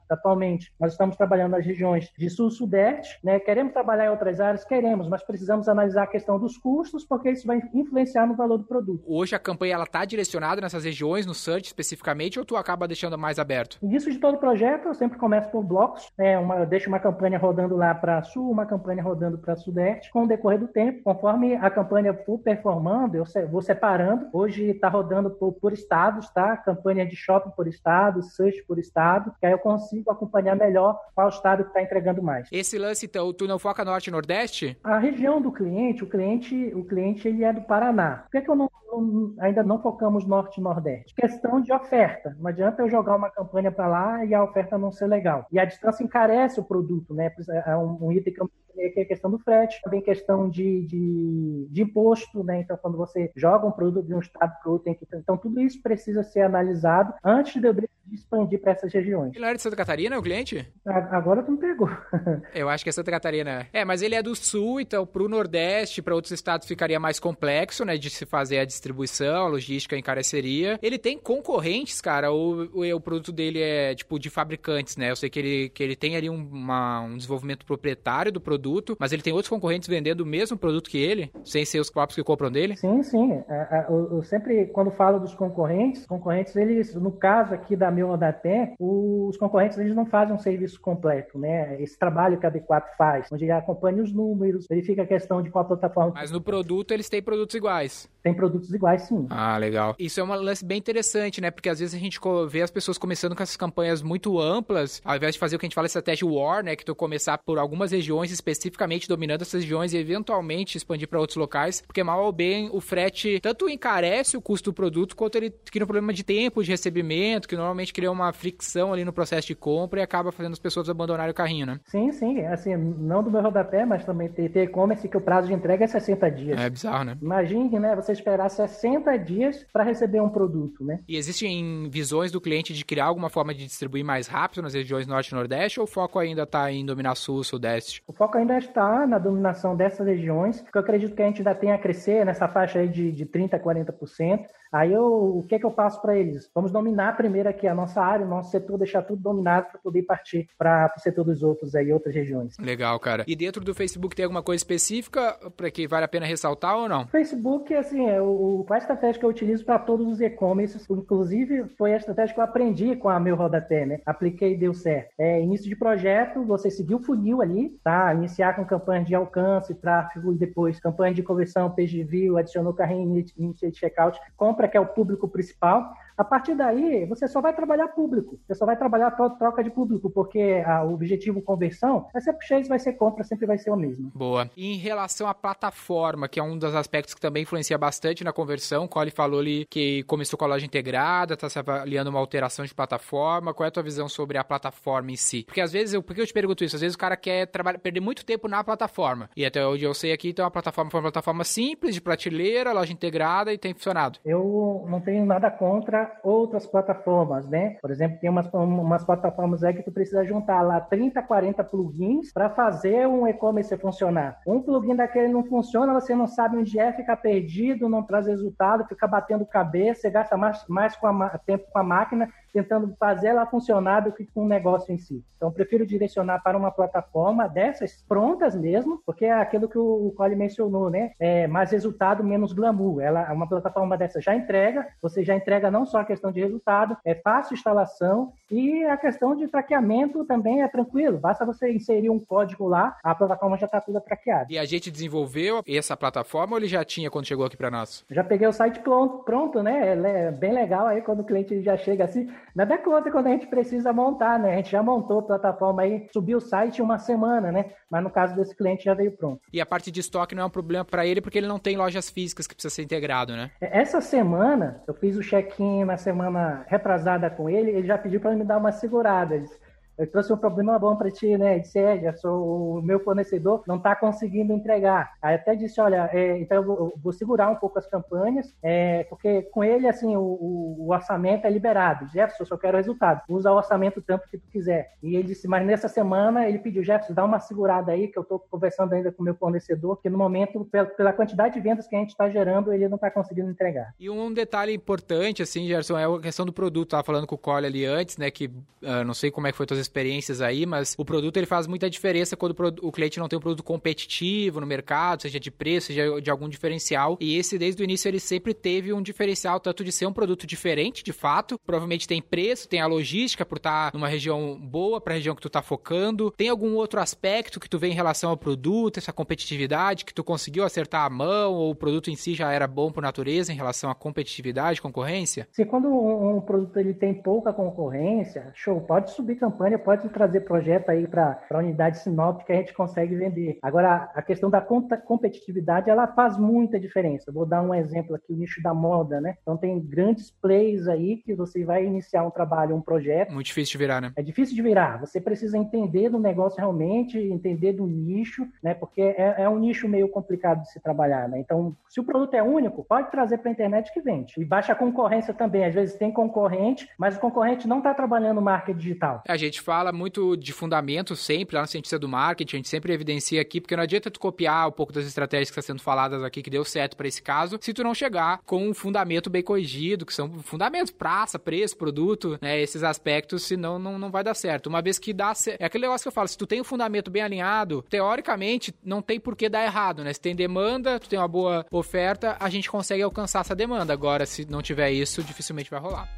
atualmente, 0.09 0.73
nós 0.78 0.92
estamos 0.92 1.16
trabalhando 1.16 1.52
nas 1.52 1.64
regiões 1.64 2.12
de 2.16 2.30
sul-sudeste, 2.30 3.18
né? 3.23 3.38
Queremos 3.40 3.73
trabalhar 3.73 4.07
em 4.07 4.11
outras 4.11 4.40
áreas? 4.40 4.64
Queremos, 4.64 5.09
mas 5.09 5.23
precisamos 5.23 5.68
analisar 5.68 6.04
a 6.04 6.07
questão 6.07 6.38
dos 6.38 6.57
custos, 6.57 7.04
porque 7.04 7.30
isso 7.30 7.47
vai 7.47 7.61
influenciar 7.73 8.26
no 8.26 8.35
valor 8.35 8.59
do 8.59 8.64
produto. 8.64 9.04
Hoje 9.07 9.35
a 9.35 9.38
campanha 9.38 9.75
ela 9.75 9.85
está 9.85 10.04
direcionada 10.04 10.61
nessas 10.61 10.85
regiões, 10.85 11.26
no 11.26 11.35
search 11.35 11.66
especificamente, 11.66 12.38
ou 12.38 12.45
tu 12.45 12.57
acaba 12.57 12.87
deixando 12.88 13.16
mais 13.16 13.38
aberto? 13.38 13.78
Início 13.83 14.11
de 14.11 14.18
todo 14.18 14.38
projeto, 14.38 14.88
eu 14.88 14.95
sempre 14.95 15.18
começo 15.18 15.50
por 15.50 15.62
blocos, 15.62 16.11
né? 16.18 16.38
Uma, 16.38 16.57
eu 16.57 16.66
deixo 16.66 16.88
uma 16.88 16.99
campanha 16.99 17.38
rodando 17.38 17.76
lá 17.76 17.95
para 17.95 18.23
sul, 18.23 18.50
uma 18.50 18.66
campanha 18.66 19.02
rodando 19.02 19.38
para 19.38 19.57
sudeste, 19.57 20.11
com 20.11 20.25
o 20.25 20.26
decorrer 20.26 20.59
do 20.59 20.68
tempo, 20.68 21.02
conforme 21.28 21.54
a 21.56 21.70
campanha 21.70 22.14
for 22.14 22.38
performando, 22.38 23.16
eu 23.16 23.25
vou 23.50 23.61
separando. 23.61 24.28
Hoje 24.32 24.64
está 24.70 24.88
rodando 24.88 25.30
por, 25.30 25.52
por, 25.52 25.75
estados, 25.75 26.30
tá? 26.30 26.56
Campanha 26.56 27.04
de 27.04 27.14
shopping 27.14 27.50
por 27.50 27.68
estado, 27.68 28.23
search 28.23 28.64
por 28.66 28.78
estado, 28.78 29.32
que 29.38 29.44
aí 29.44 29.52
eu 29.52 29.58
consigo 29.58 30.11
acompanhar 30.11 30.56
melhor 30.56 30.99
qual 31.14 31.28
estado 31.28 31.64
que 31.64 31.70
está 31.70 31.82
entregando 31.82 32.23
mais. 32.23 32.49
Esse 32.50 32.78
lance, 32.78 33.04
então, 33.04 33.30
tu 33.32 33.47
não 33.47 33.58
foca 33.58 33.85
norte 33.85 34.06
e 34.06 34.11
nordeste? 34.11 34.78
A 34.82 34.99
região 34.99 35.40
do 35.40 35.52
cliente, 35.52 36.02
o 36.02 36.06
cliente, 36.06 36.73
o 36.75 36.82
cliente 36.85 37.28
ele 37.28 37.44
é 37.44 37.52
do 37.52 37.61
Paraná. 37.61 38.23
Por 38.25 38.30
que, 38.30 38.40
que 38.40 38.50
eu 38.50 38.56
não, 38.56 38.70
não, 38.90 39.35
ainda 39.40 39.62
não 39.62 39.82
focamos 39.82 40.25
norte 40.25 40.61
e 40.61 40.62
nordeste? 40.62 41.14
Questão 41.14 41.61
de 41.61 41.73
oferta. 41.73 42.35
Não 42.38 42.49
adianta 42.49 42.82
eu 42.82 42.88
jogar 42.88 43.16
uma 43.16 43.30
campanha 43.30 43.70
para 43.70 43.87
lá 43.87 44.25
e 44.25 44.35
a 44.35 44.42
oferta 44.42 44.78
não 44.78 44.90
ser 44.90 45.06
legal. 45.06 45.47
E 45.52 45.58
a 45.58 45.66
distância 45.66 46.02
encarece 46.02 46.58
o 46.58 46.64
produto, 46.64 47.12
né? 47.12 47.30
É 47.66 47.76
um, 47.76 48.06
um 48.06 48.12
item 48.12 48.32
que 48.32 48.40
eu 48.40 48.50
que 48.90 49.00
é 49.00 49.04
questão 49.04 49.30
do 49.30 49.38
frete, 49.38 49.80
também 49.82 50.00
questão 50.00 50.49
de, 50.49 50.87
de, 50.87 51.68
de, 51.70 51.82
imposto, 51.82 52.42
né? 52.44 52.61
Então, 52.61 52.76
quando 52.76 52.97
você 52.97 53.30
joga 53.35 53.66
um 53.66 53.73
produto 53.73 54.06
de 54.06 54.14
um 54.14 54.20
estado 54.20 54.52
para 54.62 54.70
outro, 54.70 54.85
tem 54.85 54.94
que. 54.94 55.06
Então, 55.14 55.37
tudo 55.37 55.61
isso 55.61 55.82
precisa 55.82 56.23
ser 56.23 56.42
analisado 56.42 57.14
antes 57.25 57.61
de 57.61 57.66
eu 57.66 57.75
expandir 58.12 58.61
para 58.61 58.73
essas 58.73 58.93
regiões. 58.93 59.35
Ele 59.35 59.45
era 59.45 59.55
de 59.55 59.62
Santa 59.62 59.77
Catarina, 59.77 60.19
o 60.19 60.23
cliente? 60.23 60.67
Agora 60.85 61.43
tu 61.43 61.53
me 61.53 61.59
pegou. 61.59 61.88
eu 62.55 62.69
acho 62.69 62.85
que 62.85 62.91
é 62.91 62.93
Santa 62.93 63.11
Catarina. 63.11 63.67
É, 63.73 63.85
mas 63.85 64.03
ele 64.03 64.15
é 64.15 64.23
do 64.23 64.35
sul, 64.35 64.81
então 64.81 65.07
pro 65.07 65.29
Nordeste, 65.29 66.03
para 66.03 66.15
outros 66.15 66.33
estados 66.33 66.67
ficaria 66.67 66.99
mais 67.00 67.19
complexo, 67.19 67.85
né, 67.85 67.97
de 67.97 68.11
se 68.11 68.27
fazer 68.27 68.59
a 68.59 68.65
distribuição, 68.65 69.47
a 69.47 69.49
logística 69.49 69.97
encareceria. 69.97 70.79
Ele 70.83 70.99
tem 70.99 71.19
concorrentes, 71.19 72.00
cara, 72.00 72.31
ou, 72.31 72.69
ou 72.73 72.95
o 72.95 73.00
produto 73.00 73.33
dele 73.33 73.61
é, 73.61 73.95
tipo, 73.95 74.19
de 74.19 74.31
fabricantes, 74.31 74.97
né? 74.97 75.11
Eu 75.11 75.17
sei 75.17 75.31
que 75.31 75.38
ele, 75.38 75.69
que 75.71 75.83
ele 75.83 75.97
tem 75.97 76.17
ali 76.17 76.29
um, 76.31 76.49
uma, 76.49 77.00
um 77.00 77.17
desenvolvimento 77.17 77.65
proprietário 77.65 78.33
do 78.33 78.41
produto, 78.41 78.97
mas 78.99 79.12
ele 79.12 79.23
tem 79.23 79.33
outros 79.33 79.49
concorrentes 79.49 79.88
vendendo 79.88 80.21
o 80.21 80.27
mesmo 80.27 80.57
produto 80.57 80.91
que 80.91 80.99
ele, 80.99 81.31
sem 81.45 81.65
ser 81.65 81.81
os 81.81 81.91
próprios 81.91 82.17
que 82.17 82.25
compram 82.25 82.50
dele? 82.50 82.77
Sim, 82.77 83.03
sim. 83.03 83.45
É, 83.49 83.55
é, 83.55 83.87
eu, 83.88 84.17
eu 84.17 84.23
sempre, 84.23 84.67
quando 84.67 84.91
falo 84.91 85.19
dos 85.19 85.35
concorrentes, 85.35 86.07
concorrentes, 86.07 86.55
eles, 86.57 86.95
no 86.95 87.12
caso 87.12 87.55
aqui 87.55 87.77
da 87.77 87.91
meu 87.99 88.09
Rodaté, 88.09 88.75
os 88.78 89.37
concorrentes 89.37 89.76
eles 89.78 89.95
não 89.95 90.07
fazem 90.07 90.35
um 90.35 90.38
serviço 90.38 90.81
completo, 90.81 91.38
né? 91.38 91.81
Esse 91.83 91.99
trabalho 91.99 92.38
que 92.38 92.47
a 92.47 92.50
B4 92.50 92.85
faz, 92.97 93.28
onde 93.33 93.50
acompanha 93.50 94.02
os 94.02 94.12
números, 94.12 94.67
verifica 94.69 95.02
a 95.02 95.07
questão 95.07 95.43
de 95.43 95.50
qual 95.50 95.64
plataforma. 95.64 96.12
Mas 96.14 96.31
no 96.31 96.40
produto 96.40 96.93
eles 96.93 97.09
têm 97.09 97.23
produtos 97.23 97.55
iguais. 97.55 98.09
Tem 98.23 98.35
produtos 98.35 98.73
iguais, 98.73 99.02
sim. 99.02 99.26
Ah, 99.31 99.57
legal. 99.57 99.95
Isso 99.99 100.21
é 100.21 100.25
um 100.25 100.33
lance 100.35 100.64
bem 100.64 100.78
interessante, 100.78 101.40
né? 101.40 101.50
Porque 101.50 101.69
às 101.69 101.78
vezes 101.78 101.95
a 101.95 101.99
gente 101.99 102.21
vê 102.49 102.62
as 102.62 102.71
pessoas 102.71 102.99
começando 102.99 103.35
com 103.35 103.43
essas 103.43 103.57
campanhas 103.57 104.02
muito 104.02 104.38
amplas, 104.38 105.00
ao 105.05 105.17
invés 105.17 105.35
de 105.35 105.40
fazer 105.40 105.57
o 105.57 105.59
que 105.59 105.67
a 105.67 105.69
gente 105.69 105.75
fala 105.75 105.87
estratégia 105.87 106.26
war, 106.26 106.62
né? 106.62 106.76
Que 106.76 106.85
tu 106.85 106.95
começar 106.95 107.38
por 107.38 107.59
algumas 107.59 107.90
regiões 107.93 108.31
especificamente 108.31 109.09
dominando 109.09 109.43
essas 109.43 109.62
regiões 109.62 109.93
e 109.93 109.97
eventualmente 109.97 110.76
expandir 110.76 111.09
para 111.09 111.19
outros 111.19 111.37
locais, 111.37 111.81
porque 111.81 112.02
mal 112.02 112.25
ou 112.25 112.33
bem 112.33 112.69
o 112.73 112.81
frete 112.81 113.40
tanto 113.40 113.69
encarece 113.69 114.37
o 114.37 114.43
custo 114.43 114.71
do 114.71 114.75
produto 114.75 115.17
quanto 115.17 115.37
ele 115.37 115.50
cria 115.50 115.85
um 115.85 115.87
problema 115.87 116.12
de 116.12 116.23
tempo 116.23 116.62
de 116.62 116.71
recebimento, 116.71 117.49
que 117.49 117.57
normalmente 117.57 117.88
realmente 117.88 117.92
cria 117.92 118.11
uma 118.11 118.33
fricção 118.33 118.92
ali 118.92 119.04
no 119.04 119.12
processo 119.12 119.47
de 119.47 119.54
compra 119.54 120.00
e 120.00 120.02
acaba 120.02 120.30
fazendo 120.30 120.52
as 120.52 120.59
pessoas 120.59 120.88
abandonarem 120.88 121.30
o 121.30 121.35
carrinho, 121.35 121.66
né? 121.66 121.80
Sim, 121.87 122.12
sim. 122.12 122.45
Assim, 122.47 122.76
não 122.76 123.23
do 123.23 123.30
meu 123.30 123.42
rodapé, 123.42 123.85
mas 123.85 124.04
também 124.04 124.28
ter 124.28 124.57
e-commerce 124.57 125.09
que 125.09 125.16
o 125.16 125.21
prazo 125.21 125.49
de 125.49 125.54
entrega 125.54 125.85
é 125.85 125.87
60 125.87 126.30
dias. 126.30 126.61
É 126.61 126.68
bizarro, 126.68 127.04
né? 127.04 127.18
Imagine, 127.21 127.78
né? 127.78 127.97
Você 127.97 128.12
esperar 128.12 128.49
60 128.49 129.16
dias 129.18 129.66
para 129.73 129.85
receber 129.85 130.21
um 130.21 130.28
produto, 130.28 130.85
né? 130.85 131.00
E 131.09 131.16
existem 131.16 131.88
visões 131.90 132.30
do 132.30 132.40
cliente 132.40 132.73
de 132.73 132.85
criar 132.85 133.07
alguma 133.07 133.28
forma 133.28 133.54
de 133.54 133.64
distribuir 133.64 134.04
mais 134.04 134.26
rápido 134.26 134.62
nas 134.62 134.75
regiões 134.75 135.07
norte 135.07 135.28
e 135.28 135.35
nordeste 135.35 135.80
ou 135.80 135.85
o 135.85 135.88
foco 135.88 136.18
ainda 136.18 136.42
está 136.42 136.71
em 136.71 136.85
dominar 136.85 137.14
sul, 137.14 137.42
sudeste? 137.42 138.02
O 138.07 138.12
foco 138.12 138.37
ainda 138.37 138.59
está 138.59 139.07
na 139.07 139.18
dominação 139.18 139.76
dessas 139.76 140.07
regiões, 140.07 140.61
porque 140.61 140.76
eu 140.76 140.83
acredito 140.83 141.14
que 141.14 141.23
a 141.23 141.26
gente 141.26 141.38
ainda 141.38 141.54
tem 141.54 141.73
a 141.73 141.78
crescer 141.78 142.25
nessa 142.25 142.49
faixa 142.49 142.80
aí 142.80 142.88
de, 142.88 143.12
de 143.12 143.26
30% 143.26 143.54
a 143.54 143.59
40%. 143.59 144.45
Aí 144.73 144.93
eu, 144.93 145.39
o 145.39 145.45
que 145.49 145.55
é 145.55 145.59
que 145.59 145.67
eu 145.67 145.71
passo 145.71 146.01
para 146.01 146.17
eles? 146.17 146.51
Vamos 146.55 146.71
dominar 146.71 147.17
primeiro 147.17 147.49
aqui 147.49 147.67
a 147.67 147.75
nossa 147.75 148.01
área, 148.01 148.25
o 148.25 148.29
nosso 148.29 148.51
setor, 148.51 148.79
deixar 148.79 149.03
tudo 149.03 149.23
dominado 149.23 149.67
para 149.71 149.81
poder 149.81 150.03
partir 150.03 150.49
para 150.57 150.93
o 150.97 151.01
setor 151.01 151.25
dos 151.25 151.43
outros 151.43 151.75
aí, 151.75 151.93
outras 151.93 152.15
regiões. 152.15 152.57
Legal, 152.59 152.99
cara. 153.01 153.25
E 153.27 153.35
dentro 153.35 153.65
do 153.65 153.75
Facebook 153.75 154.15
tem 154.15 154.25
alguma 154.25 154.43
coisa 154.43 154.61
específica 154.61 155.37
para 155.57 155.71
que 155.71 155.87
vale 155.87 156.05
a 156.05 156.09
pena 156.09 156.27
ressaltar 156.27 156.77
ou 156.77 156.89
não? 156.89 157.07
Facebook, 157.07 157.75
assim, 157.75 158.09
é 158.09 158.21
o, 158.21 158.65
a 158.69 158.79
estratégia 158.79 159.19
que 159.19 159.25
eu 159.25 159.31
utilizo 159.31 159.65
para 159.65 159.79
todos 159.79 160.07
os 160.07 160.21
e-commerces, 160.21 160.89
inclusive 160.91 161.65
foi 161.77 161.95
a 161.95 161.97
estratégia 161.97 162.35
que 162.35 162.41
eu 162.41 162.45
aprendi 162.45 162.97
com 162.97 163.09
a 163.09 163.19
meu 163.21 163.37
rodapé, 163.37 163.87
né? 163.87 164.01
Apliquei 164.05 164.55
e 164.55 164.57
deu 164.57 164.75
certo. 164.75 165.11
É, 165.19 165.41
início 165.41 165.69
de 165.69 165.77
projeto, 165.77 166.45
você 166.45 166.71
seguiu 166.71 166.99
o 166.99 167.03
funil 167.03 167.41
ali, 167.41 167.79
tá? 167.83 168.13
Iniciar 168.15 168.57
com 168.57 168.65
campanhas 168.65 169.07
de 169.07 169.15
alcance, 169.15 169.75
tráfego 169.75 170.33
e 170.33 170.37
depois 170.37 170.81
campanha 170.81 171.15
de 171.15 171.23
conversão, 171.23 171.71
page 171.71 172.03
view, 172.03 172.37
adicionou 172.37 172.73
carrinho, 172.73 173.25
início 173.37 173.71
de 173.71 173.79
checkout, 173.79 174.19
compra 174.37 174.58
que 174.67 174.77
é 174.77 174.81
o 174.81 174.87
público 174.87 175.29
principal 175.29 175.95
A 176.19 176.25
partir 176.25 176.57
daí, 176.57 177.07
você 177.07 177.29
só 177.29 177.41
vai 177.41 177.55
trabalhar 177.55 177.87
público, 177.89 178.41
você 178.45 178.53
só 178.53 178.67
vai 178.67 178.77
trabalhar 178.77 179.13
troca 179.13 179.63
de 179.63 179.71
público, 179.71 180.11
porque 180.11 180.65
a, 180.67 180.83
o 180.83 180.93
objetivo 180.93 181.41
conversão 181.41 182.09
vai 182.13 182.21
ser 182.21 182.37
chase, 182.43 182.69
vai 182.69 182.81
ser 182.81 182.95
compra, 182.95 183.23
sempre 183.23 183.47
vai 183.47 183.57
ser 183.57 183.71
o 183.71 183.77
mesmo. 183.77 184.11
Boa. 184.13 184.51
E 184.57 184.75
em 184.75 184.77
relação 184.77 185.29
à 185.29 185.35
plataforma, 185.35 186.29
que 186.29 186.41
é 186.41 186.43
um 186.43 186.59
dos 186.59 186.75
aspectos 186.75 187.15
que 187.15 187.21
também 187.21 187.45
influencia 187.45 187.79
bastante 187.79 188.25
na 188.25 188.33
conversão, 188.33 188.85
o 188.85 188.89
Cole 188.89 189.13
falou 189.13 189.39
ali 189.39 189.65
que 189.71 190.03
começou 190.05 190.37
com 190.37 190.45
a 190.45 190.49
loja 190.49 190.67
integrada, 190.67 191.35
está 191.35 191.49
se 191.49 191.59
avaliando 191.59 192.11
uma 192.11 192.19
alteração 192.19 192.65
de 192.65 192.75
plataforma. 192.75 193.55
Qual 193.55 193.65
é 193.65 193.69
a 193.69 193.73
tua 193.73 193.85
visão 193.85 194.09
sobre 194.09 194.39
a 194.39 194.43
plataforma 194.43 195.13
em 195.13 195.17
si? 195.17 195.45
Porque 195.45 195.61
às 195.61 195.73
vezes, 195.73 195.95
eu, 195.95 196.03
por 196.03 196.17
que 196.17 196.21
eu 196.21 196.27
te 196.27 196.33
pergunto 196.33 196.65
isso? 196.65 196.75
Às 196.75 196.83
vezes 196.83 196.97
o 196.97 196.99
cara 196.99 197.17
quer 197.17 197.47
trabalhar, 197.47 197.79
perder 197.79 198.01
muito 198.01 198.25
tempo 198.25 198.49
na 198.49 198.65
plataforma. 198.65 199.31
E 199.37 199.47
até 199.47 199.65
onde 199.65 199.85
eu 199.85 199.95
sei 199.95 200.13
aqui, 200.13 200.31
então 200.31 200.45
a 200.45 200.51
plataforma 200.51 200.91
foi 200.91 200.99
uma 200.99 201.13
plataforma 201.13 201.45
simples, 201.45 201.95
de 201.95 202.01
prateleira, 202.01 202.73
loja 202.73 202.93
integrada 202.93 203.53
e 203.53 203.59
tem 203.59 203.73
funcionado. 203.73 204.19
Eu 204.25 204.85
não 204.89 205.01
tenho 205.01 205.25
nada 205.25 205.49
contra 205.49 206.08
outras 206.23 206.67
plataformas, 206.67 207.47
né? 207.49 207.77
Por 207.81 207.91
exemplo, 207.91 208.19
tem 208.21 208.31
umas, 208.31 208.53
umas 208.53 209.05
plataformas 209.05 209.62
aí 209.62 209.75
que 209.75 209.83
tu 209.83 209.93
precisa 209.93 210.25
juntar 210.25 210.62
lá 210.62 210.81
30, 210.81 211.23
40 211.23 211.65
plugins 211.65 212.33
para 212.33 212.50
fazer 212.50 213.07
um 213.07 213.27
e-commerce 213.27 213.77
funcionar. 213.77 214.41
Um 214.47 214.61
plugin 214.61 214.97
daquele 214.97 215.29
não 215.29 215.45
funciona, 215.45 215.93
você 215.93 216.15
não 216.15 216.27
sabe 216.27 216.57
onde 216.57 216.79
é, 216.79 216.93
fica 216.93 217.17
perdido, 217.17 217.88
não 217.88 218.03
traz 218.03 218.27
resultado, 218.27 218.87
fica 218.87 219.07
batendo 219.07 219.47
cabeça, 219.47 220.03
você 220.03 220.11
gasta 220.11 220.37
mais, 220.37 220.65
mais 220.69 220.97
com 220.97 221.07
a, 221.07 221.38
tempo 221.38 221.65
com 221.71 221.79
a 221.79 221.83
máquina 221.83 222.29
tentando 222.59 222.95
fazer 222.99 223.29
ela 223.29 223.47
funcionar 223.47 224.00
do 224.00 224.12
que 224.12 224.27
com 224.27 224.45
o 224.45 224.49
negócio 224.49 224.93
em 224.93 224.99
si. 224.99 225.25
Então, 225.37 225.53
prefiro 225.53 225.87
direcionar 225.87 226.43
para 226.43 226.59
uma 226.59 226.71
plataforma 226.71 227.49
dessas 227.49 228.05
prontas 228.09 228.57
mesmo, 228.57 229.00
porque 229.07 229.25
é 229.25 229.33
aquilo 229.33 229.69
que 229.69 229.79
o 229.79 230.12
Cole 230.17 230.35
mencionou, 230.35 230.91
né? 230.91 231.12
É 231.21 231.47
mais 231.47 231.71
resultado, 231.71 232.25
menos 232.25 232.53
glamour. 232.53 233.00
Ela, 233.00 233.33
uma 233.33 233.49
plataforma 233.49 233.97
dessa 233.97 234.21
já 234.21 234.35
entrega, 234.35 234.88
você 235.00 235.23
já 235.23 235.37
entrega 235.37 235.71
não 235.71 235.87
só 235.87 236.00
a 236.00 236.05
questão 236.05 236.33
de 236.33 236.41
resultado, 236.41 236.97
é 237.05 237.15
fácil 237.15 237.55
instalação 237.55 238.33
e 238.50 238.85
a 238.85 238.97
questão 238.97 239.37
de 239.37 239.47
traqueamento 239.47 240.25
também 240.25 240.62
é 240.62 240.69
tranquilo. 240.69 241.19
Basta 241.19 241.47
você 241.47 241.73
inserir 241.73 242.11
um 242.11 242.19
código 242.19 242.67
lá, 242.67 242.97
a 243.03 243.15
plataforma 243.15 243.57
já 243.57 243.67
está 243.67 243.81
toda 243.81 244.00
traqueada. 244.00 244.47
E 244.50 244.59
a 244.59 244.65
gente 244.65 244.91
desenvolveu 244.91 245.62
essa 245.69 245.97
plataforma 245.97 246.55
ou 246.55 246.59
ele 246.59 246.67
já 246.67 246.85
tinha 246.85 247.11
quando 247.11 247.27
chegou 247.27 247.47
aqui 247.47 247.57
para 247.57 247.71
nós? 247.71 248.05
Já 248.11 248.25
peguei 248.25 248.49
o 248.49 248.53
site 248.53 248.81
pronto, 248.81 249.23
pronto, 249.25 249.62
né? 249.62 249.97
É 249.97 250.31
bem 250.33 250.53
legal 250.53 250.87
aí 250.87 251.00
quando 251.03 251.21
o 251.21 251.25
cliente 251.25 251.62
já 251.62 251.77
chega 251.77 252.05
assim. 252.05 252.29
Nada 252.55 252.78
conta 252.78 253.11
quando 253.11 253.26
a 253.26 253.31
gente 253.31 253.47
precisa 253.47 253.93
montar, 253.93 254.38
né? 254.38 254.52
A 254.52 254.57
gente 254.57 254.71
já 254.71 254.83
montou 254.83 255.21
a 255.21 255.23
plataforma 255.23 255.83
aí, 255.83 256.07
subiu 256.12 256.38
o 256.38 256.40
site 256.40 256.78
em 256.78 256.83
uma 256.83 256.99
semana, 256.99 257.52
né? 257.52 257.67
Mas 257.90 258.02
no 258.02 258.11
caso 258.11 258.35
desse 258.35 258.57
cliente 258.57 258.85
já 258.85 258.95
veio 258.95 259.12
pronto. 259.12 259.40
E 259.52 259.61
a 259.61 259.67
parte 259.67 259.90
de 259.90 260.00
estoque 260.00 260.35
não 260.35 260.43
é 260.43 260.47
um 260.47 260.50
problema 260.50 260.85
para 260.85 261.07
ele 261.07 261.21
porque 261.21 261.38
ele 261.38 261.47
não 261.47 261.59
tem 261.59 261.76
lojas 261.76 262.11
físicas 262.11 262.47
que 262.47 262.55
precisa 262.55 262.75
ser 262.75 262.83
integrado, 262.83 263.35
né? 263.35 263.50
É, 263.61 263.81
essa 263.81 264.00
semana, 264.00 264.83
eu 264.87 264.95
fiz 264.95 265.17
o 265.17 265.23
check-in 265.23 265.85
na 265.85 265.97
semana 265.97 266.64
retrasada 266.67 267.31
com 267.31 267.49
ele, 267.49 267.71
ele 267.71 267.87
já 267.87 267.99
pediu 267.99 268.21
para 268.21 268.35
me 268.35 268.45
dar 268.45 268.59
uma 268.59 268.73
segurada. 268.73 269.35
Ele 269.35 269.45
disse, 269.45 269.59
eu 269.99 270.07
trouxe 270.07 270.33
um 270.33 270.37
problema 270.37 270.78
bom 270.78 270.95
para 270.95 271.11
ti, 271.11 271.37
né? 271.37 271.59
Disse, 271.59 271.78
é, 271.78 272.14
o 272.25 272.81
meu 272.83 273.00
fornecedor 273.00 273.64
não 273.67 273.76
está 273.76 273.97
conseguindo 273.97 274.52
entregar. 274.52 275.14
Aí 275.21 275.35
até 275.35 275.57
disse, 275.57 275.81
olha, 275.81 276.09
é, 276.12 276.38
então 276.38 276.59
eu 276.59 276.64
vou, 276.64 276.93
vou, 277.02 277.12
segurar 277.12 277.50
um 277.50 277.57
pouco 277.57 277.78
as 277.78 277.87
campanhas, 277.87 278.55
é, 278.62 279.05
porque 279.05 279.43
com 279.43 279.64
ele, 279.64 279.88
assim, 279.88 280.14
o, 280.14 280.21
o, 280.21 280.93
orçamento 280.93 281.47
é 281.47 281.50
liberado. 281.50 282.07
Jefferson, 282.07 282.45
eu 282.45 282.47
só 282.47 282.57
quero 282.57 282.76
resultado. 282.76 283.23
Usa 283.28 283.50
o 283.50 283.57
orçamento 283.57 284.00
tanto 284.00 284.28
que 284.28 284.38
tu 284.38 284.47
quiser. 284.52 284.93
E 285.02 285.17
ele 285.17 285.28
disse, 285.28 285.49
mas 285.49 285.67
nessa 285.67 285.88
semana 285.88 286.49
ele 286.49 286.61
pediu, 286.61 286.85
Jefferson, 286.85 287.14
dá 287.14 287.25
uma 287.25 287.40
segurada 287.40 287.90
aí, 287.90 288.07
que 288.07 288.19
eu 288.19 288.23
estou 288.23 288.38
conversando 288.38 288.93
ainda 288.93 289.11
com 289.11 289.23
o 289.23 289.25
meu 289.25 289.35
fornecedor, 289.35 290.00
que 290.00 290.09
no 290.09 290.17
momento, 290.17 290.64
pela, 290.67 290.87
pela 290.87 291.12
quantidade 291.12 291.55
de 291.55 291.61
vendas 291.61 291.88
que 291.88 291.97
a 291.97 291.99
gente 291.99 292.11
está 292.11 292.31
gerando, 292.31 292.73
ele 292.73 292.88
não 292.88 292.97
está 292.97 293.11
conseguindo 293.11 293.50
entregar. 293.50 293.93
E 293.99 294.09
um 294.09 294.33
detalhe 294.33 294.73
importante, 294.73 295.43
assim, 295.43 295.67
Gerson, 295.67 295.99
é 295.99 296.05
a 296.05 296.21
questão 296.21 296.47
do 296.47 296.52
produto. 296.52 296.90
Tava 296.90 297.02
falando 297.02 297.26
com 297.26 297.35
o 297.35 297.38
Cole 297.38 297.67
ali 297.67 297.85
antes, 297.85 298.17
né, 298.17 298.31
que 298.31 298.47
uh, 298.47 299.05
não 299.05 299.14
sei 299.14 299.31
como 299.31 299.47
é 299.49 299.50
que 299.50 299.57
foi 299.57 299.67
tuas 299.67 299.88
experiências 299.88 300.40
aí, 300.40 300.66
mas 300.66 300.95
o 300.99 301.04
produto 301.04 301.37
ele 301.37 301.47
faz 301.47 301.66
muita 301.66 301.88
diferença 301.88 302.37
quando 302.37 302.54
o 302.83 302.92
cliente 302.92 303.18
não 303.18 303.28
tem 303.28 303.38
um 303.38 303.42
produto 303.42 303.62
competitivo 303.62 304.61
no 304.61 304.66
mercado, 304.66 305.23
seja 305.23 305.40
de 305.40 305.50
preço, 305.50 305.88
seja 305.88 306.21
de 306.21 306.30
algum 306.30 306.49
diferencial. 306.49 307.16
E 307.21 307.37
esse, 307.37 307.59
desde 307.59 307.83
o 307.83 307.85
início, 307.85 308.09
ele 308.09 308.21
sempre 308.21 308.54
teve 308.54 308.92
um 308.92 309.02
diferencial, 309.02 309.59
tanto 309.59 309.83
de 309.83 309.90
ser 309.90 310.07
um 310.07 310.12
produto 310.12 310.47
diferente, 310.47 311.02
de 311.02 311.12
fato. 311.12 311.59
Provavelmente 311.64 312.07
tem 312.07 312.21
preço, 312.21 312.68
tem 312.68 312.80
a 312.80 312.87
logística 312.87 313.45
por 313.45 313.57
estar 313.57 313.90
numa 313.92 314.09
região 314.09 314.59
boa 314.61 315.00
para 315.00 315.14
a 315.14 315.16
região 315.16 315.35
que 315.35 315.42
tu 315.42 315.50
tá 315.50 315.62
focando. 315.62 316.30
Tem 316.37 316.49
algum 316.49 316.75
outro 316.75 317.00
aspecto 317.00 317.61
que 317.61 317.68
tu 317.68 317.78
vê 317.78 317.88
em 317.88 317.95
relação 317.95 318.30
ao 318.30 318.37
produto, 318.37 318.99
essa 318.99 319.12
competitividade, 319.12 320.04
que 320.04 320.14
tu 320.14 320.23
conseguiu 320.23 320.64
acertar 320.64 321.04
a 321.04 321.11
mão, 321.11 321.54
ou 321.54 321.71
o 321.71 321.75
produto 321.75 322.11
em 322.11 322.16
si 322.16 322.35
já 322.35 322.52
era 322.52 322.66
bom 322.66 322.90
por 322.90 323.02
natureza 323.02 323.52
em 323.52 323.57
relação 323.57 323.90
à 323.90 323.95
competitividade, 323.95 324.83
concorrência? 324.83 325.49
Se 325.52 325.64
quando 325.64 325.88
um 325.88 326.40
produto 326.40 326.76
ele 326.78 326.95
tem 326.95 327.14
pouca 327.14 327.52
concorrência, 327.52 328.50
show, 328.54 328.80
pode 328.80 329.12
subir 329.12 329.37
campanha, 329.37 329.77
pode 329.78 330.08
trazer 330.08 330.40
projeto 330.40 330.90
aí 330.90 331.06
para 331.06 331.40
a 331.50 331.58
unidade 331.58 331.99
Sinop 331.99 332.42
que 332.44 332.52
a 332.52 332.56
gente 332.56 332.75
consegue 332.75 333.14
vender. 333.14 333.58
Agora, 333.62 334.11
a 334.14 334.23
questão 334.23 334.50
da 334.50 334.61
competitividade, 334.61 335.90
ela 335.90 336.06
faz 336.06 336.37
muita 336.38 336.78
diferença. 336.78 337.32
Vou 337.32 337.47
dar 337.47 337.62
um 337.62 337.75
exemplo 337.75 338.14
aqui, 338.14 338.32
o 338.32 338.37
nicho 338.37 338.62
da 338.62 338.75
moda, 338.75 339.20
né? 339.20 339.37
Então, 339.42 339.56
tem 339.56 339.80
grandes 339.80 340.30
plays 340.30 340.88
aí 340.88 341.16
que 341.16 341.35
você 341.35 341.64
vai 341.64 341.85
iniciar 341.85 342.25
um 342.25 342.30
trabalho, 342.30 342.75
um 342.75 342.80
projeto. 342.80 343.32
Muito 343.32 343.47
difícil 343.47 343.73
de 343.73 343.78
virar, 343.78 344.00
né? 344.00 344.12
É 344.16 344.23
difícil 344.23 344.54
de 344.54 344.62
virar. 344.62 344.99
Você 345.00 345.20
precisa 345.20 345.56
entender 345.56 346.08
do 346.08 346.18
negócio 346.18 346.58
realmente, 346.58 347.19
entender 347.19 347.73
do 347.73 347.86
nicho, 347.86 348.47
né? 348.62 348.75
Porque 348.75 349.00
é, 349.00 349.34
é 349.38 349.49
um 349.49 349.58
nicho 349.58 349.88
meio 349.88 350.08
complicado 350.08 350.62
de 350.62 350.73
se 350.73 350.80
trabalhar, 350.80 351.28
né? 351.28 351.38
Então, 351.38 351.76
se 351.88 352.00
o 352.00 352.04
produto 352.04 352.34
é 352.34 352.43
único, 352.43 352.84
pode 352.84 353.10
trazer 353.10 353.38
para 353.38 353.50
a 353.50 353.52
internet 353.52 353.93
que 353.93 354.00
vende. 354.00 354.34
E 354.38 354.45
baixa 354.45 354.75
concorrência 354.75 355.34
também. 355.34 355.64
Às 355.64 355.75
vezes 355.75 355.97
tem 355.97 356.12
concorrente, 356.12 356.88
mas 356.99 357.17
o 357.17 357.21
concorrente 357.21 357.69
não 357.69 357.78
está 357.78 357.95
trabalhando 357.95 358.41
marketing 358.41 358.78
digital. 358.78 359.23
A 359.26 359.36
gente 359.36 359.60
fala 359.69 359.93
muito 359.93 360.35
de 360.35 360.50
fundamento 360.50 361.15
sempre 361.15 361.57
lá 361.57 361.61
no 361.61 361.69
Cientista 361.69 361.99
do 361.99 362.09
Marketing, 362.09 362.57
a 362.57 362.59
gente 362.61 362.71
sempre 362.71 362.91
evidencia 362.91 363.39
aqui, 363.39 363.61
porque 363.61 363.76
não 363.76 363.83
adianta 363.83 364.11
tu 364.11 364.19
copiar 364.19 364.67
um 364.67 364.73
pouco 364.73 364.95
das 364.95 365.04
estratégias 365.04 365.50
que 365.50 365.61
estão 365.61 365.75
sendo 365.75 365.83
faladas 365.83 366.25
aqui, 366.25 366.41
que 366.41 366.49
deu 366.49 366.65
certo 366.65 366.97
para 366.97 367.07
esse 367.07 367.21
caso, 367.21 367.59
se 367.61 367.75
tu 367.75 367.85
não 367.85 367.95
chegar 367.95 368.41
com 368.47 368.67
um 368.67 368.73
fundamento 368.73 369.28
bem 369.28 369.43
corrigido, 369.43 370.07
que 370.07 370.15
são 370.15 370.33
fundamentos, 370.43 370.91
praça, 370.91 371.39
preço, 371.39 371.76
produto, 371.76 372.39
né, 372.41 372.59
esses 372.59 372.83
aspectos, 372.83 373.43
senão 373.43 373.78
não, 373.78 373.99
não 373.99 374.11
vai 374.11 374.25
dar 374.25 374.33
certo. 374.33 374.69
Uma 374.69 374.81
vez 374.81 374.99
que 374.99 375.13
dá 375.13 375.35
certo, 375.35 375.61
é 375.61 375.67
aquele 375.67 375.83
negócio 375.83 376.02
que 376.02 376.09
eu 376.09 376.13
falo, 376.13 376.28
se 376.28 376.39
tu 376.39 376.47
tem 376.47 376.63
um 376.63 376.65
fundamento 376.65 377.11
bem 377.11 377.21
alinhado, 377.21 377.85
teoricamente, 377.91 378.75
não 378.83 379.02
tem 379.02 379.21
por 379.21 379.37
que 379.37 379.50
dar 379.50 379.65
errado, 379.65 380.02
né? 380.02 380.15
Se 380.15 380.21
tem 380.21 380.35
demanda, 380.35 380.99
tu 380.99 381.11
tem 381.11 381.19
uma 381.19 381.28
boa 381.28 381.67
oferta, 381.71 382.39
a 382.41 382.49
gente 382.49 382.71
consegue 382.71 383.02
alcançar 383.02 383.41
essa 383.41 383.54
demanda. 383.54 383.93
Agora, 383.93 384.25
se 384.25 384.50
não 384.50 384.63
tiver 384.63 384.93
isso, 384.93 385.23
dificilmente 385.23 385.69
vai 385.69 385.78
rolar. 385.78 386.09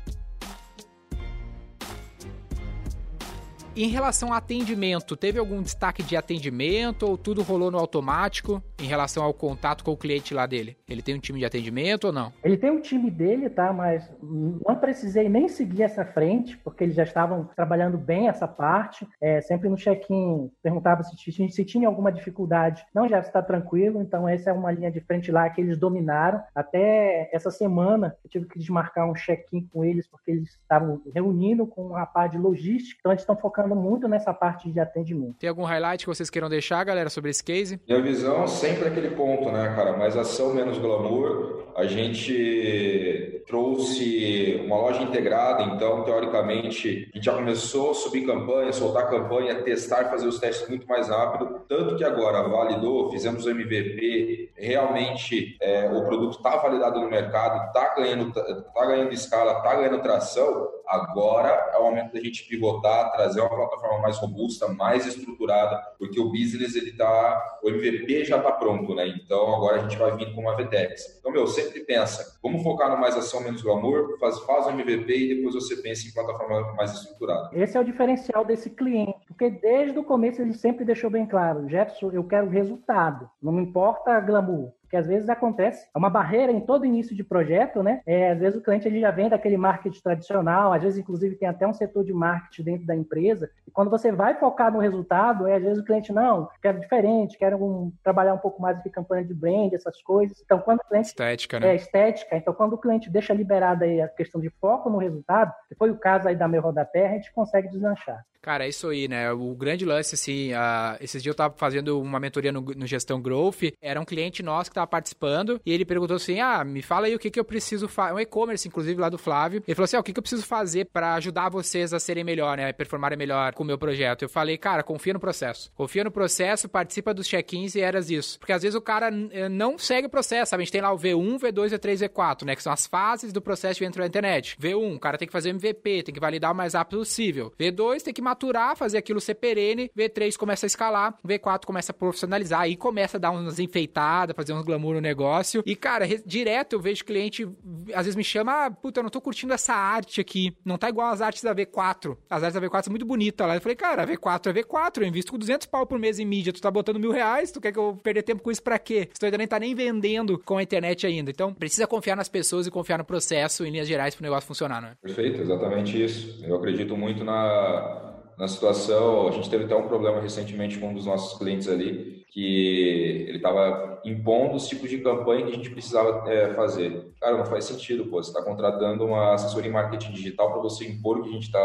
Em 3.77 3.87
relação 3.87 4.31
ao 4.31 4.35
atendimento, 4.35 5.17
teve 5.17 5.39
algum 5.39 5.63
destaque 5.63 6.03
de 6.03 6.17
atendimento 6.17 7.07
ou 7.07 7.17
tudo 7.17 7.41
rolou 7.41 7.71
no 7.71 7.79
automático 7.79 8.61
em 8.81 8.85
relação 8.85 9.23
ao 9.23 9.33
contato 9.33 9.85
com 9.85 9.93
o 9.93 9.97
cliente 9.97 10.35
lá 10.35 10.45
dele? 10.45 10.77
Ele 10.89 11.01
tem 11.01 11.15
um 11.15 11.21
time 11.21 11.39
de 11.39 11.45
atendimento 11.45 12.09
ou 12.09 12.13
não? 12.13 12.33
Ele 12.43 12.57
tem 12.57 12.71
um 12.71 12.81
time 12.81 13.09
dele, 13.11 13.49
tá? 13.49 13.73
Mas 13.73 14.11
não 14.21 14.75
precisei 14.75 15.29
nem 15.29 15.49
seguir 15.49 15.85
essa 15.85 16.05
frente, 16.05 16.57
porque 16.59 16.83
eles 16.83 16.97
já 16.97 17.05
estavam 17.05 17.49
trabalhando 17.55 17.97
bem 17.97 18.29
essa 18.29 18.49
parte. 18.49 19.07
É, 19.21 19.41
sempre 19.41 19.69
no 19.69 19.77
check-in 19.77 20.51
perguntava 20.61 21.05
se, 21.05 21.15
se, 21.33 21.65
tinha 21.65 21.87
alguma 21.87 22.11
dificuldade. 22.11 22.85
Não, 22.93 23.09
já 23.09 23.21
está 23.21 23.41
tranquilo, 23.41 24.03
então 24.03 24.29
essa 24.29 24.51
é 24.51 24.53
uma 24.53 24.73
linha 24.73 24.91
de 24.91 25.01
frente 25.01 25.31
lá 25.31 25.49
que 25.49 25.61
eles 25.61 25.79
dominaram. 25.79 26.43
Até 26.55 27.31
essa 27.33 27.53
semana 27.53 28.17
eu 28.25 28.31
tive 28.31 28.47
que 28.47 28.59
desmarcar 28.59 29.09
um 29.09 29.15
check-in 29.15 29.69
com 29.73 29.85
eles, 29.85 30.09
porque 30.09 30.33
eles 30.33 30.51
estavam 30.51 31.01
reunindo 31.15 31.67
com 31.67 31.95
a 31.95 32.05
parte 32.05 32.33
de 32.33 32.39
logística, 32.39 32.99
então 32.99 33.13
eles 33.13 33.23
estão 33.23 33.37
focando 33.37 33.60
focando 33.61 33.77
muito 33.77 34.09
nessa 34.09 34.33
parte 34.33 34.71
de 34.71 34.81
atendimento. 34.81 35.37
Tem 35.39 35.49
algum 35.49 35.65
highlight 35.65 36.05
que 36.05 36.11
vocês 36.11 36.31
queiram 36.31 36.49
deixar, 36.49 36.83
galera, 36.85 37.11
sobre 37.11 37.31
esse 37.31 37.45
case? 37.45 37.81
Minha 37.87 38.01
visão 38.01 38.47
sempre 38.47 38.85
é 38.85 38.89
aquele 38.89 39.11
ponto, 39.11 39.51
né, 39.51 39.75
cara? 39.75 39.97
Mais 39.97 40.17
ação, 40.17 40.55
menos 40.55 40.79
glamour. 40.79 41.61
A 41.77 41.87
gente 41.87 43.43
trouxe 43.47 44.61
uma 44.65 44.77
loja 44.77 45.03
integrada, 45.03 45.63
então, 45.65 46.05
teoricamente, 46.05 47.09
a 47.13 47.17
gente 47.17 47.25
já 47.25 47.35
começou 47.35 47.91
a 47.91 47.95
subir 47.95 48.27
campanha, 48.27 48.73
soltar 48.73 49.09
campanha, 49.09 49.63
testar, 49.63 50.11
fazer 50.11 50.27
os 50.27 50.39
testes 50.39 50.69
muito 50.69 50.87
mais 50.87 51.09
rápido. 51.09 51.61
Tanto 51.69 51.97
que 51.97 52.05
agora 52.05 52.43
validou, 52.49 53.11
fizemos 53.11 53.45
o 53.45 53.51
MVP, 53.51 54.51
realmente 54.57 55.57
é, 55.61 55.89
o 55.89 56.05
produto 56.05 56.37
está 56.37 56.57
validado 56.57 57.01
no 57.01 57.09
mercado, 57.09 57.67
está 57.67 57.95
ganhando, 57.95 58.33
tá 58.33 58.87
ganhando 58.87 59.13
escala, 59.13 59.59
está 59.59 59.75
ganhando 59.75 60.03
tração. 60.03 60.69
Agora 60.91 61.71
é 61.73 61.79
o 61.79 61.85
momento 61.85 62.13
da 62.13 62.21
gente 62.21 62.49
pivotar, 62.49 63.13
trazer 63.13 63.41
uma 63.41 63.49
plataforma 63.49 64.01
mais 64.01 64.19
robusta, 64.19 64.67
mais 64.67 65.07
estruturada, 65.07 65.81
porque 65.97 66.19
o 66.19 66.33
business 66.33 66.75
ele 66.75 66.97
tá, 66.97 67.59
o 67.63 67.69
MVP 67.69 68.25
já 68.25 68.39
está 68.39 68.51
pronto, 68.51 68.93
né? 68.93 69.07
Então 69.07 69.55
agora 69.55 69.77
a 69.77 69.83
gente 69.83 69.97
vai 69.97 70.17
vir 70.17 70.35
com 70.35 70.41
uma 70.41 70.57
VTEX. 70.57 71.19
Então, 71.21 71.31
meu, 71.31 71.47
sempre 71.47 71.85
pensa, 71.85 72.37
vamos 72.43 72.65
focar 72.65 72.91
no 72.91 73.01
mais 73.01 73.17
ação, 73.17 73.41
menos 73.41 73.63
glamour, 73.63 74.19
faz, 74.19 74.41
faz 74.41 74.67
o 74.67 74.71
MVP 74.71 75.17
e 75.17 75.37
depois 75.37 75.55
você 75.55 75.77
pensa 75.77 76.09
em 76.09 76.13
plataforma 76.13 76.73
mais 76.75 76.93
estruturada. 76.93 77.51
Esse 77.53 77.77
é 77.77 77.81
o 77.81 77.85
diferencial 77.85 78.45
desse 78.45 78.71
cliente, 78.71 79.15
porque 79.29 79.49
desde 79.49 79.97
o 79.97 80.03
começo 80.03 80.43
ele 80.43 80.55
sempre 80.55 80.85
deixou 80.85 81.09
bem 81.09 81.25
claro, 81.25 81.69
Jefferson, 81.69 82.11
eu 82.11 82.25
quero 82.25 82.49
resultado, 82.49 83.31
não 83.41 83.53
me 83.53 83.63
importa 83.63 84.19
glamour, 84.19 84.73
Porque 84.91 84.97
às 84.97 85.07
vezes 85.07 85.29
acontece, 85.29 85.87
é 85.95 85.97
uma 85.97 86.11
barreira 86.11 86.51
em 86.51 86.59
todo 86.59 86.85
início 86.85 87.15
de 87.15 87.23
projeto, 87.23 87.81
né? 87.81 88.03
É, 88.05 88.33
às 88.33 88.41
vezes 88.41 88.59
o 88.59 88.63
cliente 88.63 88.89
ele 88.89 88.99
já 88.99 89.13
vem 89.13 89.29
daquele 89.29 89.57
marketing 89.57 90.01
tradicional, 90.01 90.73
às 90.73 90.83
vezes 90.83 90.99
inclusive 90.99 91.37
tem 91.37 91.49
até 91.49 91.65
um 91.65 91.73
setor 91.73 92.05
de 92.05 92.13
marketing 92.13 92.63
dentro 92.65 92.87
da 92.89 92.97
empresa. 92.97 93.49
E 93.69 93.71
quando 93.71 93.89
você 93.89 94.11
vai 94.11 94.35
focar 94.35 94.73
no 94.73 94.81
resultado, 94.81 95.47
é, 95.47 95.55
às 95.55 95.63
vezes 95.63 95.79
o 95.81 95.85
cliente 95.85 96.13
não, 96.13 96.49
quero 96.61 96.81
diferente, 96.81 97.39
quero 97.39 97.65
um, 97.65 97.93
trabalhar 98.03 98.35
um 98.35 98.39
pouco 98.39 98.61
mais 98.61 98.83
de 98.83 98.91
campanha 98.91 99.25
de 99.25 99.33
brand, 99.33 99.73
essas 99.73 100.03
coisas. 100.03 100.43
Então 100.45 100.59
quando 100.59 100.81
o 100.81 100.89
cliente 100.89 101.07
estética, 101.07 101.61
né? 101.61 101.69
É 101.69 101.77
estética. 101.77 102.37
Então 102.37 102.53
quando 102.53 102.73
o 102.73 102.79
cliente 102.79 103.09
deixa 103.09 103.33
liberada 103.33 103.85
aí 103.85 104.03
a 104.03 104.09
questão 104.09 104.41
de 104.41 104.51
foco 104.61 104.91
no 104.91 104.99
resultado, 104.99 105.55
que 105.69 105.77
foi 105.77 105.93
o 105.93 105.97
caso 105.97 106.27
aí 106.27 106.35
da 106.35 106.49
meu 106.49 106.61
rodapé, 106.61 107.07
a 107.07 107.13
gente 107.13 107.33
consegue 107.33 107.69
deslanchar. 107.69 108.27
Cara, 108.43 108.65
é 108.65 108.69
isso 108.71 108.89
aí, 108.89 109.07
né? 109.07 109.31
O 109.33 109.55
grande 109.55 109.85
lance, 109.85 110.15
assim, 110.15 110.53
uh, 110.53 110.97
esses 111.01 111.23
dias 111.23 111.33
eu 111.33 111.37
tava 111.37 111.55
fazendo 111.57 112.01
uma 112.01 112.19
mentoria 112.19 112.51
no, 112.51 112.63
no, 112.63 112.87
Gestão 112.87 113.21
Growth, 113.21 113.75
era 113.83 114.01
um 114.01 114.05
cliente 114.05 114.43
nosso 114.43 114.71
que 114.71 114.75
tava 114.75 114.87
participando, 114.87 115.61
e 115.65 115.73
ele 115.73 115.85
perguntou 115.85 116.17
assim, 116.17 116.41
ah, 116.41 116.65
me 116.65 116.81
fala 116.81 117.07
aí 117.07 117.15
o 117.15 117.19
que 117.19 117.31
que 117.31 117.39
eu 117.39 117.45
preciso 117.45 117.87
fazer, 117.87 118.15
um 118.15 118.19
e-commerce, 118.19 118.67
inclusive, 118.67 118.99
lá 118.99 119.11
do 119.11 119.19
Flávio. 119.19 119.63
Ele 119.67 119.75
falou 119.75 119.85
assim, 119.85 119.97
ah, 119.97 120.01
o 120.01 120.03
que 120.03 120.13
que 120.13 120.19
eu 120.19 120.23
preciso 120.23 120.47
fazer 120.47 120.87
para 120.87 121.15
ajudar 121.15 121.51
vocês 121.51 121.93
a 121.93 122.01
serem 122.01 122.25
melhor, 122.25 122.57
né? 122.57 122.73
Performarem 122.73 123.19
melhor 123.19 123.53
com 123.53 123.63
o 123.63 123.67
meu 123.67 123.77
projeto. 123.77 124.23
Eu 124.23 124.29
falei, 124.29 124.57
cara, 124.57 124.83
confia 124.83 125.13
no 125.13 125.21
processo. 125.21 125.71
Confia 125.75 126.03
no 126.03 126.11
processo, 126.11 126.69
participa 126.69 127.13
dos 127.13 127.27
check-ins 127.27 127.75
e 127.75 127.81
eras 127.81 128.11
isso. 128.11 128.39
Porque 128.39 128.53
às 128.53 128.63
vezes 128.63 128.75
o 128.75 128.81
cara 128.81 129.11
eh, 129.33 129.49
não 129.49 129.79
segue 129.79 130.07
o 130.07 130.11
processo, 130.11 130.51
sabe? 130.51 130.63
A 130.63 130.65
gente 130.65 130.73
tem 130.73 130.81
lá 130.81 130.93
o 130.93 130.99
V1, 130.99 131.39
V2, 131.39 131.79
V3, 131.79 132.09
V4, 132.09 132.45
né? 132.45 132.57
Que 132.57 132.63
são 132.63 132.73
as 132.73 132.87
fases 132.87 133.33
do 133.33 133.43
processo 133.43 133.81
de 133.81 133.85
entrar 133.85 134.03
na 134.03 134.09
internet. 134.09 134.57
V1, 134.59 134.97
o 134.97 134.99
cara 134.99 135.19
tem 135.19 135.29
que 135.29 135.33
fazer 135.33 135.51
MVP, 135.51 136.05
tem 136.05 136.15
que 136.15 136.21
validar 136.21 136.53
o 136.53 136.55
mais 136.55 136.75
rápido 136.75 136.99
possível. 136.99 137.53
V2, 137.59 138.03
tem 138.03 138.15
que 138.15 138.23
maturar, 138.31 138.77
fazer 138.77 138.99
aquilo 138.99 139.21
ser 139.21 139.35
perene, 139.35 139.91
V3 139.97 140.37
começa 140.37 140.67
a 140.67 140.69
escalar, 140.69 141.19
V4 141.27 141.65
começa 141.65 141.93
a 141.93 141.95
profissionalizar, 141.95 142.61
aí 142.61 142.77
começa 142.77 143.17
a 143.17 143.21
dar 143.21 143.31
umas 143.31 143.59
enfeitadas, 143.59 144.35
fazer 144.37 144.53
uns 144.53 144.65
glamour 144.65 144.95
no 144.95 145.01
negócio. 145.01 145.63
E, 145.67 145.75
cara, 145.75 146.07
direto 146.25 146.75
eu 146.75 146.81
vejo 146.81 147.05
cliente, 147.05 147.49
às 147.95 148.07
vezes 148.07 148.17
me 148.17 148.25
chama, 148.25 148.67
ah, 148.67 148.71
puta, 148.71 149.01
eu 149.01 149.03
não 149.03 149.11
tô 149.11 149.21
curtindo 149.21 149.53
essa 149.53 149.75
arte 149.75 150.21
aqui, 150.21 150.57
não 150.65 150.79
tá 150.79 150.89
igual 150.89 151.09
as 151.09 151.21
artes 151.21 151.43
da 151.43 151.55
V4. 151.55 152.17
As 152.29 152.43
artes 152.43 152.61
da 152.61 152.67
V4 152.67 152.85
são 152.85 152.91
muito 152.93 153.07
bonitas 153.07 153.47
lá. 153.47 153.57
Eu 153.57 153.61
falei, 153.61 153.77
cara, 153.77 154.03
a 154.03 154.07
V4 154.07 154.51
é 154.51 154.63
V4, 154.63 155.03
eu 155.03 155.09
invisto 155.09 155.33
com 155.33 155.39
200 155.39 155.67
pau 155.67 155.87
por 155.87 155.99
mês 155.99 156.19
em 156.19 156.25
mídia, 156.25 156.53
tu 156.53 156.61
tá 156.61 156.71
botando 156.71 157.01
mil 157.01 157.11
reais, 157.11 157.51
tu 157.51 157.61
quer 157.61 157.73
que 157.73 157.79
eu 157.79 157.99
perder 158.03 158.23
tempo 158.23 158.43
com 158.43 158.51
isso 158.51 158.63
pra 158.63 158.79
quê? 158.79 159.09
Tu 159.19 159.25
ainda 159.25 159.39
nem 159.39 159.49
tá 159.49 159.59
nem 159.59 159.75
vendendo 159.75 160.39
com 160.39 160.57
a 160.57 160.63
internet 160.63 161.07
ainda. 161.07 161.31
Então, 161.31 161.53
precisa 161.53 161.87
confiar 161.87 162.17
nas 162.17 162.29
pessoas 162.29 162.67
e 162.67 162.71
confiar 162.71 162.99
no 162.99 163.05
processo, 163.05 163.65
em 163.65 163.71
linhas 163.71 163.89
gerais, 163.89 164.15
pro 164.15 164.23
negócio 164.23 164.47
funcionar, 164.47 164.81
né? 164.81 164.93
Perfeito, 165.03 165.41
exatamente 165.41 166.03
isso. 166.03 166.45
Eu 166.45 166.57
acredito 166.57 166.97
muito 166.97 167.25
na 167.25 168.20
na 168.41 168.49
situação, 168.49 169.29
a 169.29 169.33
gente 169.33 169.51
teve 169.51 169.65
até 169.65 169.77
um 169.77 169.87
problema 169.87 170.19
recentemente 170.19 170.79
com 170.79 170.89
um 170.89 170.95
dos 170.95 171.05
nossos 171.05 171.39
clientes 171.39 171.69
ali, 171.69 172.25
que 172.31 173.27
ele 173.29 173.37
estava 173.37 174.01
impondo 174.03 174.55
os 174.55 174.67
tipos 174.67 174.89
de 174.89 174.97
campanha 175.03 175.45
que 175.45 175.53
a 175.53 175.55
gente 175.55 175.69
precisava 175.69 176.27
é, 176.27 176.55
fazer. 176.55 177.13
Cara, 177.21 177.37
não 177.37 177.45
faz 177.45 177.67
sentido, 177.67 178.07
pô, 178.07 178.23
você 178.23 178.31
está 178.31 178.43
contratando 178.43 179.05
uma 179.05 179.35
assessoria 179.35 179.69
em 179.69 179.75
marketing 179.75 180.13
digital 180.13 180.51
para 180.53 180.63
você 180.63 180.89
impor 180.89 181.19
o 181.19 181.23
que 181.23 181.29
a 181.29 181.33
gente, 181.33 181.53
tá, 181.53 181.61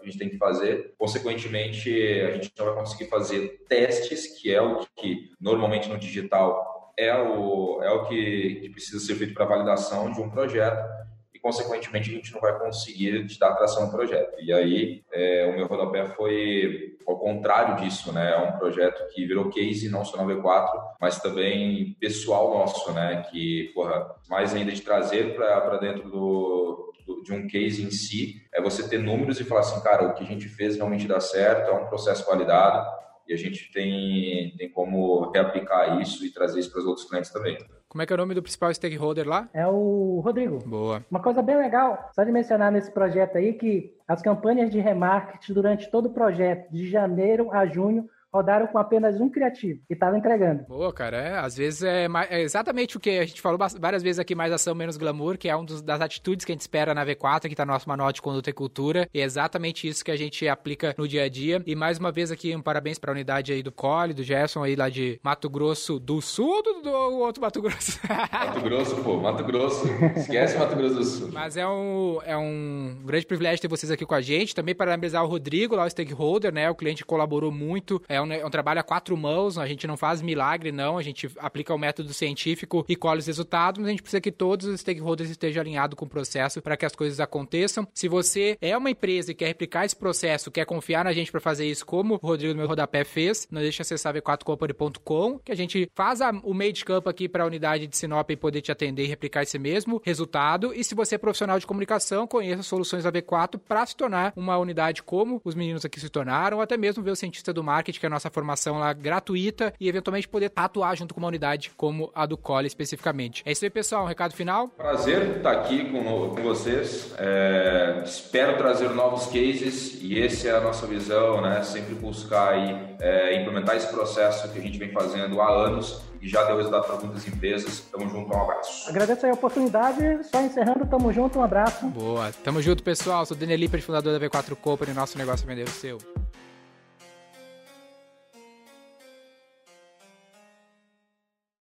a 0.00 0.04
gente 0.04 0.18
tem 0.18 0.28
que 0.28 0.38
fazer. 0.38 0.94
Consequentemente, 0.96 1.90
a 1.90 2.30
gente 2.30 2.52
não 2.56 2.66
vai 2.66 2.74
conseguir 2.76 3.10
fazer 3.10 3.64
testes, 3.68 4.40
que 4.40 4.54
é 4.54 4.62
o 4.62 4.86
que 4.94 5.32
normalmente 5.40 5.88
no 5.88 5.98
digital 5.98 6.92
é 6.96 7.12
o, 7.12 7.82
é 7.82 7.90
o 7.90 8.04
que, 8.04 8.60
que 8.62 8.70
precisa 8.70 9.04
ser 9.04 9.16
feito 9.16 9.34
para 9.34 9.46
validação 9.46 10.12
de 10.12 10.20
um 10.20 10.30
projeto 10.30 10.99
consequentemente, 11.40 12.10
a 12.10 12.14
gente 12.14 12.32
não 12.32 12.40
vai 12.40 12.58
conseguir 12.58 13.26
dar 13.38 13.50
atração 13.50 13.86
no 13.86 13.92
projeto. 13.92 14.40
E 14.40 14.52
aí, 14.52 15.02
é, 15.12 15.46
o 15.46 15.56
meu 15.56 15.66
rodapé 15.66 16.06
foi 16.08 16.96
ao 17.06 17.18
contrário 17.18 17.82
disso, 17.82 18.12
né? 18.12 18.32
É 18.32 18.38
um 18.38 18.58
projeto 18.58 19.08
que 19.12 19.26
virou 19.26 19.50
case 19.50 19.88
não 19.88 20.04
só 20.04 20.16
na 20.16 20.24
V4, 20.24 20.70
mas 21.00 21.20
também 21.20 21.96
pessoal 21.98 22.50
nosso, 22.50 22.92
né? 22.92 23.26
Que, 23.30 23.70
porra, 23.74 24.14
mais 24.28 24.54
ainda 24.54 24.72
de 24.72 24.82
trazer 24.82 25.34
para 25.34 25.78
dentro 25.78 26.10
do, 26.10 26.92
do, 27.06 27.22
de 27.22 27.32
um 27.32 27.46
case 27.46 27.82
em 27.82 27.90
si, 27.90 28.42
é 28.52 28.60
você 28.60 28.86
ter 28.88 28.98
números 28.98 29.40
e 29.40 29.44
falar 29.44 29.60
assim, 29.60 29.82
cara, 29.82 30.08
o 30.08 30.14
que 30.14 30.22
a 30.22 30.26
gente 30.26 30.48
fez 30.48 30.76
realmente 30.76 31.08
dá 31.08 31.20
certo, 31.20 31.70
é 31.70 31.72
um 31.72 31.86
processo 31.86 32.26
validado, 32.26 33.00
e 33.26 33.32
a 33.32 33.36
gente 33.36 33.70
tem, 33.72 34.54
tem 34.56 34.68
como 34.68 35.30
reaplicar 35.30 36.00
isso 36.00 36.24
e 36.24 36.32
trazer 36.32 36.60
isso 36.60 36.70
para 36.70 36.80
os 36.80 36.86
outros 36.86 37.08
clientes 37.08 37.30
também. 37.30 37.56
Como 37.90 38.02
é 38.02 38.06
que 38.06 38.12
é 38.12 38.14
o 38.14 38.18
nome 38.18 38.34
do 38.34 38.42
principal 38.42 38.72
stakeholder 38.72 39.26
lá? 39.26 39.48
É 39.52 39.66
o 39.66 40.20
Rodrigo. 40.24 40.60
Boa. 40.64 41.04
Uma 41.10 41.20
coisa 41.20 41.42
bem 41.42 41.56
legal, 41.56 42.08
só 42.14 42.22
de 42.22 42.30
mencionar 42.30 42.70
nesse 42.70 42.88
projeto 42.92 43.36
aí, 43.36 43.52
que 43.52 43.92
as 44.06 44.22
campanhas 44.22 44.70
de 44.70 44.78
remarketing 44.78 45.52
durante 45.52 45.90
todo 45.90 46.06
o 46.06 46.14
projeto, 46.14 46.70
de 46.70 46.88
janeiro 46.88 47.52
a 47.52 47.66
junho, 47.66 48.08
rodaram 48.32 48.66
com 48.68 48.78
apenas 48.78 49.20
um 49.20 49.28
criativo 49.28 49.80
e 49.88 49.96
tava 49.96 50.16
entregando. 50.16 50.64
Boa, 50.68 50.92
cara. 50.92 51.16
É, 51.16 51.38
às 51.38 51.56
vezes 51.56 51.82
é, 51.82 52.06
é, 52.28 52.42
exatamente 52.42 52.96
o 52.96 53.00
que 53.00 53.10
a 53.10 53.26
gente 53.26 53.40
falou 53.40 53.58
várias 53.78 54.02
vezes 54.02 54.18
aqui, 54.18 54.34
mais 54.34 54.52
ação, 54.52 54.74
menos 54.74 54.96
glamour, 54.96 55.36
que 55.36 55.48
é 55.48 55.56
uma 55.56 55.66
das 55.82 56.00
atitudes 56.00 56.44
que 56.44 56.52
a 56.52 56.54
gente 56.54 56.62
espera 56.62 56.94
na 56.94 57.04
V4, 57.04 57.48
que 57.48 57.54
tá 57.54 57.66
no 57.66 57.72
nosso 57.72 57.88
manual 57.88 58.12
de 58.12 58.22
conduta 58.22 58.50
e 58.50 58.52
cultura. 58.52 59.08
E 59.12 59.20
é 59.20 59.24
exatamente 59.24 59.88
isso 59.88 60.04
que 60.04 60.10
a 60.10 60.16
gente 60.16 60.46
aplica 60.48 60.94
no 60.96 61.08
dia 61.08 61.24
a 61.24 61.28
dia. 61.28 61.62
E 61.66 61.74
mais 61.74 61.98
uma 61.98 62.12
vez 62.12 62.30
aqui, 62.30 62.54
um 62.54 62.62
parabéns 62.62 62.98
pra 62.98 63.12
unidade 63.12 63.52
aí 63.52 63.62
do 63.62 63.72
Cole, 63.72 64.14
do 64.14 64.22
Gerson 64.22 64.62
aí 64.62 64.76
lá 64.76 64.88
de 64.88 65.20
Mato 65.22 65.50
Grosso 65.50 65.98
do 65.98 66.20
Sul 66.20 66.50
ou 66.50 66.62
do, 66.62 66.82
do 66.82 66.90
outro 66.90 67.42
Mato 67.42 67.60
Grosso? 67.60 67.98
Mato 68.32 68.60
Grosso, 68.60 68.96
pô, 69.02 69.16
Mato 69.16 69.44
Grosso. 69.44 69.86
Esquece 70.16 70.58
Mato 70.58 70.76
Grosso 70.76 70.94
do 70.94 71.04
Sul. 71.04 71.30
Mas 71.32 71.56
é 71.56 71.66
um, 71.66 72.18
é 72.24 72.36
um 72.36 72.98
grande 73.04 73.26
privilégio 73.26 73.60
ter 73.60 73.68
vocês 73.68 73.90
aqui 73.90 74.06
com 74.06 74.14
a 74.14 74.20
gente. 74.20 74.54
Também 74.54 74.74
parabenizar 74.74 75.24
o 75.24 75.28
Rodrigo, 75.28 75.74
lá 75.74 75.84
o 75.84 75.90
stakeholder, 75.90 76.52
né? 76.52 76.70
O 76.70 76.74
cliente 76.74 77.04
colaborou 77.04 77.50
muito. 77.50 78.00
É 78.08 78.19
um, 78.22 78.32
é 78.32 78.44
um 78.44 78.50
trabalho 78.50 78.80
a 78.80 78.82
quatro 78.82 79.16
mãos, 79.16 79.58
a 79.58 79.66
gente 79.66 79.86
não 79.86 79.96
faz 79.96 80.22
milagre, 80.22 80.72
não. 80.72 80.98
A 80.98 81.02
gente 81.02 81.30
aplica 81.38 81.74
o 81.74 81.78
método 81.78 82.12
científico 82.12 82.84
e 82.88 82.96
colhe 82.96 83.20
os 83.20 83.26
resultados, 83.26 83.78
mas 83.78 83.88
a 83.88 83.90
gente 83.90 84.02
precisa 84.02 84.20
que 84.20 84.32
todos 84.32 84.66
os 84.66 84.80
stakeholders 84.80 85.30
estejam 85.30 85.60
alinhados 85.60 85.96
com 85.96 86.04
o 86.04 86.08
processo 86.08 86.60
para 86.60 86.76
que 86.76 86.86
as 86.86 86.94
coisas 86.94 87.20
aconteçam. 87.20 87.86
Se 87.94 88.08
você 88.08 88.56
é 88.60 88.76
uma 88.76 88.90
empresa 88.90 89.32
e 89.32 89.34
quer 89.34 89.46
replicar 89.46 89.84
esse 89.84 89.96
processo, 89.96 90.50
quer 90.50 90.64
confiar 90.64 91.04
na 91.04 91.12
gente 91.12 91.30
para 91.30 91.40
fazer 91.40 91.66
isso, 91.66 91.84
como 91.84 92.14
o 92.14 92.26
Rodrigo 92.26 92.54
do 92.54 92.58
meu 92.58 92.66
rodapé 92.68 93.04
fez, 93.04 93.46
não 93.50 93.60
deixe 93.60 93.76
de 93.76 93.82
acessar 93.82 94.14
v4company.com, 94.14 95.38
que 95.38 95.52
a 95.52 95.56
gente 95.56 95.90
faz 95.94 96.20
a, 96.20 96.30
o 96.42 96.54
meio 96.54 96.72
de 96.72 96.84
campo 96.84 97.08
aqui 97.08 97.28
para 97.28 97.44
a 97.44 97.46
unidade 97.46 97.86
de 97.86 97.96
Sinop 97.96 98.30
e 98.30 98.36
poder 98.36 98.60
te 98.60 98.72
atender 98.72 99.04
e 99.04 99.08
replicar 99.08 99.42
esse 99.42 99.58
mesmo 99.58 100.00
resultado. 100.04 100.72
E 100.74 100.82
se 100.84 100.94
você 100.94 101.14
é 101.14 101.18
profissional 101.18 101.58
de 101.58 101.66
comunicação, 101.66 102.26
conheça 102.26 102.62
soluções 102.62 103.04
da 103.04 103.12
V4 103.12 103.58
para 103.58 103.84
se 103.86 103.96
tornar 103.96 104.32
uma 104.36 104.56
unidade 104.58 105.02
como 105.02 105.40
os 105.44 105.54
meninos 105.54 105.84
aqui 105.84 106.00
se 106.00 106.08
tornaram, 106.08 106.58
ou 106.58 106.62
até 106.62 106.76
mesmo 106.76 107.02
ver 107.02 107.10
o 107.10 107.16
cientista 107.16 107.52
do 107.52 107.62
marketing, 107.62 108.00
que 108.00 108.06
é 108.06 108.09
a 108.10 108.16
nossa 108.16 108.30
formação 108.30 108.78
lá 108.78 108.92
gratuita 108.92 109.72
e 109.80 109.88
eventualmente 109.88 110.28
poder 110.28 110.52
atuar 110.54 110.96
junto 110.96 111.14
com 111.14 111.20
uma 111.20 111.28
unidade 111.28 111.70
como 111.76 112.10
a 112.14 112.26
do 112.26 112.36
Cole 112.36 112.66
especificamente. 112.66 113.42
É 113.46 113.52
isso 113.52 113.64
aí, 113.64 113.70
pessoal. 113.70 114.04
Um 114.04 114.08
recado 114.08 114.34
final? 114.34 114.68
Prazer 114.68 115.36
estar 115.36 115.52
aqui 115.52 115.90
com, 115.90 116.30
com 116.30 116.42
vocês. 116.42 117.14
É, 117.18 118.02
espero 118.04 118.56
trazer 118.56 118.90
novos 118.90 119.26
cases 119.26 119.98
e 120.02 120.20
essa 120.20 120.48
é 120.48 120.56
a 120.56 120.60
nossa 120.60 120.86
visão, 120.86 121.40
né? 121.40 121.62
Sempre 121.62 121.94
buscar 121.94 122.54
aí, 122.54 122.96
é, 123.00 123.40
implementar 123.40 123.76
esse 123.76 123.88
processo 123.88 124.50
que 124.50 124.58
a 124.58 124.62
gente 124.62 124.78
vem 124.78 124.90
fazendo 124.92 125.40
há 125.40 125.48
anos 125.48 126.02
e 126.20 126.28
já 126.28 126.44
deu 126.44 126.56
resultado 126.56 126.86
para 126.86 126.96
muitas 126.96 127.26
empresas. 127.26 127.80
Tamo 127.90 128.08
junto, 128.08 128.34
um 128.34 128.42
abraço. 128.42 128.88
Agradeço 128.88 129.26
a 129.26 129.32
oportunidade, 129.32 130.24
só 130.30 130.40
encerrando, 130.40 130.86
tamo 130.86 131.12
junto, 131.12 131.38
um 131.38 131.42
abraço. 131.42 131.86
Boa, 131.86 132.30
tamo 132.44 132.60
junto, 132.60 132.82
pessoal. 132.82 133.24
Sou 133.24 133.36
Daniel 133.36 133.58
Lippert, 133.58 133.82
fundador 133.82 134.18
da 134.18 134.26
V4 134.26 134.54
Company, 134.56 134.92
nosso 134.92 135.16
negócio 135.16 135.44
é 135.44 135.46
vender 135.46 135.68
o 135.68 135.70
seu. 135.70 135.98